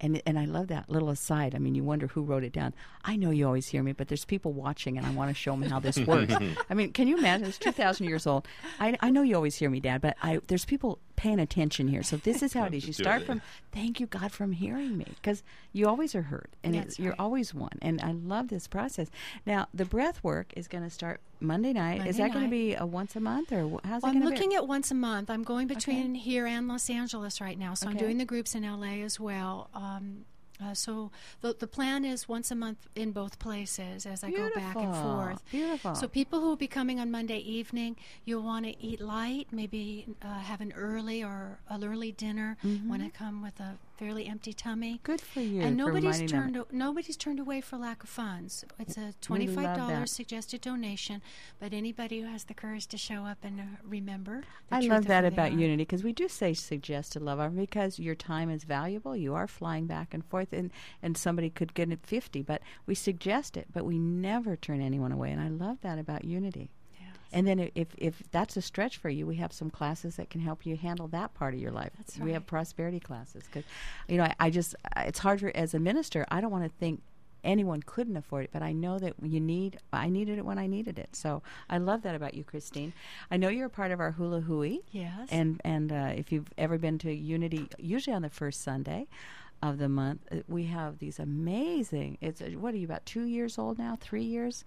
[0.00, 1.54] And and I love that little aside.
[1.54, 2.74] I mean, you wonder who wrote it down.
[3.04, 5.52] I know you always hear me, but there's people watching, and I want to show
[5.52, 6.34] them how this works.
[6.70, 7.46] I mean, can you imagine?
[7.46, 8.46] It's 2,000 years old.
[8.80, 12.02] I, I know you always hear me, Dad, but I there's people paying attention here.
[12.02, 12.86] So this is how it is.
[12.86, 13.40] You start from
[13.72, 15.42] thank you, God, from hearing me, because
[15.72, 17.20] you always are heard, and That's it's, you're right.
[17.20, 17.78] always one.
[17.82, 19.08] And I love this process.
[19.46, 22.06] Now, the breath work is going to start Monday night.
[22.06, 24.28] is that going to be a once a month, or how's Well, it going to
[24.30, 24.34] be?
[24.34, 25.30] looking at once a month.
[25.30, 28.62] I'm going between here and Los Angeles right now, so I'm doing the groups in
[28.62, 29.68] LA as well.
[29.74, 30.24] Um,
[30.58, 31.10] uh, so
[31.42, 34.94] the the plan is once a month in both places as I go back and
[34.94, 35.42] forth.
[35.50, 35.94] Beautiful.
[35.94, 40.06] So people who will be coming on Monday evening, you'll want to eat light, maybe
[40.22, 42.56] uh, have an early or an early dinner.
[42.86, 45.00] Want to come with a fairly empty tummy.
[45.02, 45.62] Good for you.
[45.62, 48.64] And nobody's turned o- nobody's turned away for lack of funds.
[48.78, 51.22] It's a twenty five dollars suggested donation,
[51.58, 54.44] but anybody who has the courage to show up and uh, remember.
[54.70, 55.52] I love that about.
[55.52, 59.16] Unity because we do say suggested love offering because your time is valuable.
[59.16, 60.70] You are flying back and forth, and,
[61.02, 65.12] and somebody could get it 50, but we suggest it, but we never turn anyone
[65.12, 65.30] away.
[65.30, 66.70] And I love that about Unity.
[67.36, 70.40] And then if, if that's a stretch for you, we have some classes that can
[70.40, 71.90] help you handle that part of your life.
[71.98, 73.64] That's We have prosperity classes because,
[74.08, 76.24] you know, I, I just it's hard for as a minister.
[76.30, 77.02] I don't want to think
[77.44, 79.78] anyone couldn't afford it, but I know that you need.
[79.92, 81.14] I needed it when I needed it.
[81.14, 82.94] So I love that about you, Christine.
[83.30, 84.78] I know you're a part of our hula hui.
[84.90, 85.28] Yes.
[85.30, 89.08] And and uh, if you've ever been to Unity, usually on the first Sunday
[89.62, 92.16] of the month, uh, we have these amazing.
[92.20, 93.98] It's uh, what are you about two years old now?
[94.00, 94.64] Three years?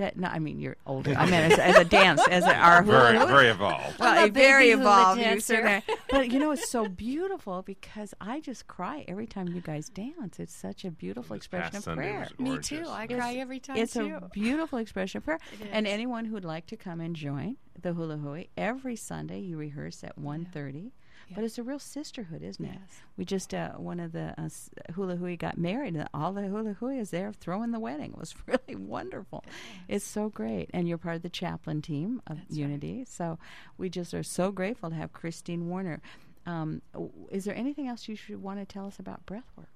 [0.00, 1.14] That no, I mean you're older.
[1.14, 3.26] I mean as, as a dance, as a, our hula Very hui.
[3.26, 3.98] very evolved.
[3.98, 5.18] Well, I'm a a very baby evolved.
[5.18, 5.82] You dancer.
[6.10, 10.40] But you know, it's so beautiful because I just cry every time you guys dance.
[10.40, 12.28] It's such a beautiful This expression of Sunday prayer.
[12.38, 12.84] Me too.
[12.88, 14.18] I It's- cry every time It's too.
[14.22, 15.38] a beautiful expression of prayer.
[15.60, 19.56] It And anyone who'd like to come and join the hula hui every Sunday, you
[19.56, 20.92] rehearse at 1.30.
[21.32, 21.44] But Yeah.
[21.46, 22.72] it's a real sisterhood, isn't it?
[22.80, 23.00] Yes.
[23.16, 24.48] We just uh, one of the uh,
[24.94, 28.10] hula hui got married, and all the hula hui is there throwing the wedding.
[28.14, 29.44] It was really wonderful.
[29.86, 32.58] It's so great, and you're part of the chaplain team of That's right.
[32.58, 33.04] Unity.
[33.08, 33.38] So
[33.78, 36.00] we just are so grateful to have Christine Warner.
[36.46, 36.82] Um,
[37.30, 39.68] is there anything else you should want to tell us about breath work?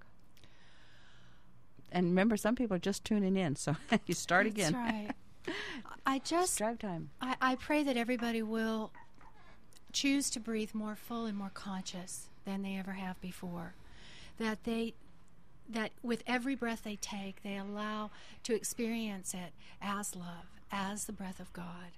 [1.93, 3.77] And remember, some people are just tuning in, so
[4.07, 4.73] you start again.
[4.73, 5.11] That's right.
[6.07, 7.11] I just Drive time.
[7.21, 8.93] I, I pray that everybody will
[9.93, 13.75] choose to breathe more full and more conscious than they ever have before.
[14.39, 14.95] That they
[15.69, 18.11] that with every breath they take, they allow
[18.43, 21.93] to experience it as love, as the breath of God.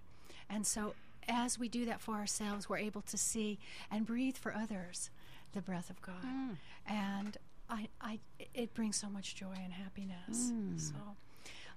[0.49, 0.94] And so
[1.28, 3.59] as we do that for ourselves, we're able to see
[3.90, 5.11] and breathe for others
[5.53, 6.22] the breath of God.
[6.24, 6.57] Mm.
[6.86, 7.36] And
[7.68, 8.18] I, I,
[8.55, 10.53] it brings so much joy and happiness.
[10.53, 10.78] Mm.
[10.78, 10.94] So,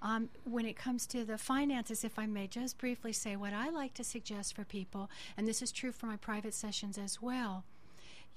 [0.02, 3.70] um, when it comes to the finances, if I may just briefly say what I
[3.70, 7.66] like to suggest for people, and this is true for my private sessions as well.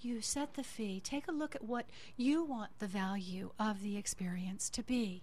[0.00, 1.86] You set the fee, take a look at what
[2.16, 5.22] you want the value of the experience to be,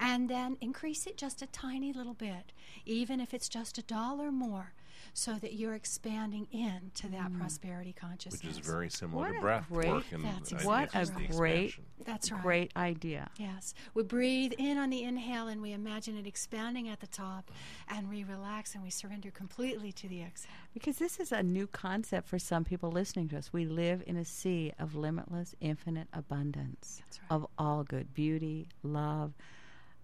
[0.00, 2.52] and then increase it just a tiny little bit,
[2.86, 4.72] even if it's just a dollar more.
[5.14, 7.38] So that you're expanding into that mm.
[7.38, 8.42] prosperity consciousness.
[8.42, 11.02] Which is very similar What to a breath great- work and That's ideas What a
[11.02, 11.74] of great.
[12.04, 12.42] That's right.
[12.42, 13.30] great idea.
[13.38, 13.74] Yes.
[13.94, 17.50] We breathe in on the inhale and we imagine it expanding at the top,
[17.88, 20.52] and we relax and we surrender completely to the exhale.
[20.74, 23.52] Because this is a new concept for some people listening to us.
[23.52, 27.34] We live in a sea of limitless, infinite abundance That's right.
[27.34, 29.32] of all good beauty, love,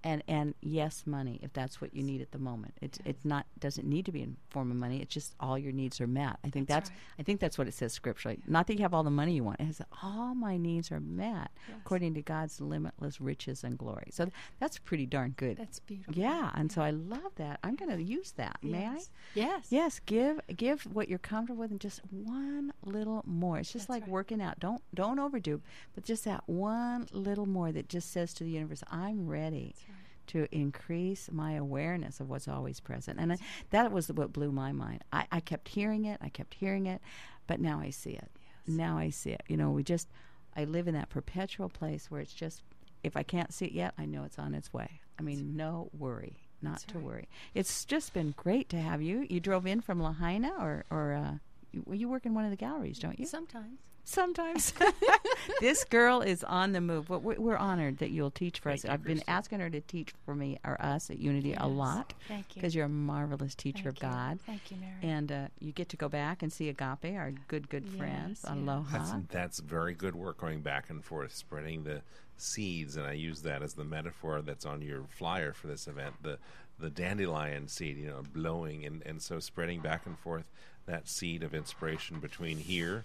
[0.04, 2.74] and and yes, money if that's what you need at the moment.
[2.80, 5.00] It's it's not doesn't need to be in form of money.
[5.00, 6.38] It's just all your needs are met.
[6.44, 6.98] I think That's that's, right.
[7.20, 8.40] I think that's what it says scripturally.
[8.46, 9.60] Not that you have all the money you want.
[9.60, 11.76] It says all my needs are met Yes.
[11.84, 14.08] according to God's limitless riches and glory.
[14.10, 15.56] So th- that's pretty darn good.
[15.56, 16.14] That's beautiful.
[16.14, 17.60] yeah, and so I love that.
[17.62, 18.58] I'm going to use that.
[18.62, 18.92] May I?
[18.94, 19.10] Yes.
[19.34, 19.66] Yes.
[19.70, 23.58] Yes, give give what you're comfortable with and just one little more.
[23.58, 24.10] It's just That's like right.
[24.10, 24.58] working out.
[24.60, 25.60] Don't don't overdo,
[25.94, 29.91] but just that one little more that just says to the universe, I'm ready That's.
[30.28, 33.18] To increase my awareness of what's always present.
[33.18, 33.36] And I,
[33.70, 35.04] that was what blew my mind.
[35.12, 37.00] I, I kept hearing it, I kept hearing it,
[37.46, 38.30] but now I see it.
[38.66, 39.42] Now I see it.
[39.48, 40.08] You know, we just
[40.56, 42.62] I live in that perpetual place where it's just
[43.02, 45.00] if I can't see it yet, I know it's on its way.
[45.18, 46.36] I mean, no worry.
[46.60, 47.04] Not That's to right.
[47.04, 47.28] worry.
[47.54, 49.26] It's just been great to have you.
[49.28, 51.32] You drove in from Lahaina, or or uh,
[51.72, 53.26] you, you work in one of the galleries, don't you?
[53.26, 53.80] Sometimes.
[54.04, 54.72] Sometimes.
[55.60, 57.08] this girl is on the move.
[57.08, 58.82] But we're, we're honored that you'll teach for us.
[58.82, 59.30] Thank you, I've been Christy.
[59.30, 62.54] asking her to teach for me or us at Unity a lot Thank you.
[62.54, 64.08] because you're a marvelous teacher Thank of you.
[64.08, 64.38] God.
[64.46, 65.14] Thank you, Mary.
[65.14, 68.40] And uh, you get to go back and see Agape, our good, good friends.
[68.44, 68.62] Yes, yes.
[68.62, 68.98] Aloha.
[68.98, 72.02] That's, that's very good work going back and forth, spreading the
[72.36, 76.14] seeds, and I use that as the metaphor that's on your flyer for this event.
[76.22, 76.38] The
[76.78, 80.46] the dandelion seed, you know, blowing and, and so spreading back and forth
[80.86, 83.04] that seed of inspiration between here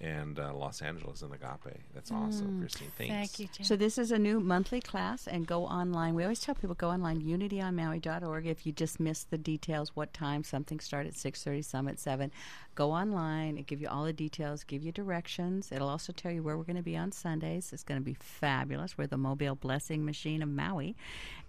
[0.00, 1.78] and uh, Los Angeles and Agape.
[1.94, 2.90] That's awesome, Christine.
[2.96, 3.12] Thanks.
[3.12, 3.64] Thank you, Jim.
[3.64, 6.14] So this is a new monthly class, and go online.
[6.14, 8.46] We always tell people go online, unityonmaui.org.
[8.46, 11.98] If you just missed the details, what time something starts at six thirty, some at
[11.98, 12.30] seven,
[12.74, 13.58] go online.
[13.58, 15.72] It give you all the details, give you directions.
[15.72, 17.72] It'll also tell you where we're going to be on Sundays.
[17.72, 18.98] It's going to be fabulous.
[18.98, 20.96] We're the Mobile Blessing Machine of Maui,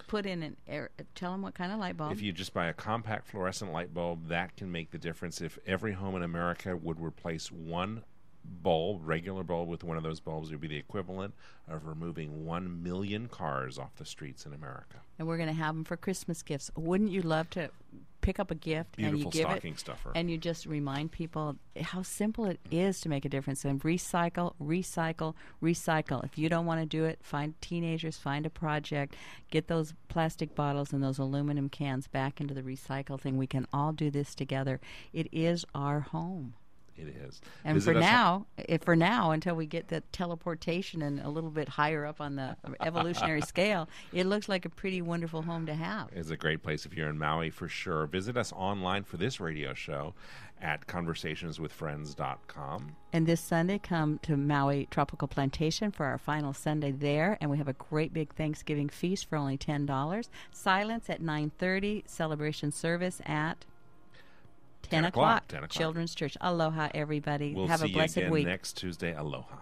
[0.08, 2.12] put in an air, tell them what kind of light bulb.
[2.12, 5.42] If you just buy a compact fluorescent light bulb, that can make the difference.
[5.42, 8.04] If every home in America would replace one
[8.44, 11.34] bulb, regular bulb, with one of those bulbs, would be the equivalent
[11.68, 14.98] of removing one million cars off the streets in America.
[15.18, 16.70] and we're going to have them for Christmas gifts.
[16.76, 17.70] Wouldn't you love to
[18.22, 20.12] pick up a gift and you Beautiful give stocking it, stuffer.
[20.14, 22.78] and you just remind people how simple it mm.
[22.78, 26.24] is to make a difference and recycle, recycle, recycle.
[26.24, 29.16] If you don't want to do it, find teenagers, find a project,
[29.50, 33.36] get those plastic bottles and those aluminum cans back into the recycle thing.
[33.36, 34.80] We can all do this together.
[35.12, 36.54] It is our home.
[37.02, 37.40] It is.
[37.64, 41.20] And Visit for us on- now, if for now, until we get the teleportation and
[41.20, 45.42] a little bit higher up on the evolutionary scale, it looks like a pretty wonderful
[45.42, 46.08] home to have.
[46.12, 48.06] It's a great place if you're in Maui for sure.
[48.06, 50.14] Visit us online for this radio show
[50.60, 50.86] at
[51.82, 52.96] conversationswithfriends.com.
[53.12, 57.58] And this Sunday, come to Maui Tropical Plantation for our final Sunday there, and we
[57.58, 60.30] have a great big Thanksgiving feast for only ten dollars.
[60.52, 62.04] Silence at nine thirty.
[62.06, 63.64] Celebration service at
[64.82, 65.70] 10 o'clock, 10 o'clock.
[65.70, 66.36] Children's Church.
[66.40, 67.54] Aloha, everybody.
[67.54, 68.46] We'll have a blessed week.
[68.46, 69.14] next Tuesday.
[69.14, 69.56] Aloha.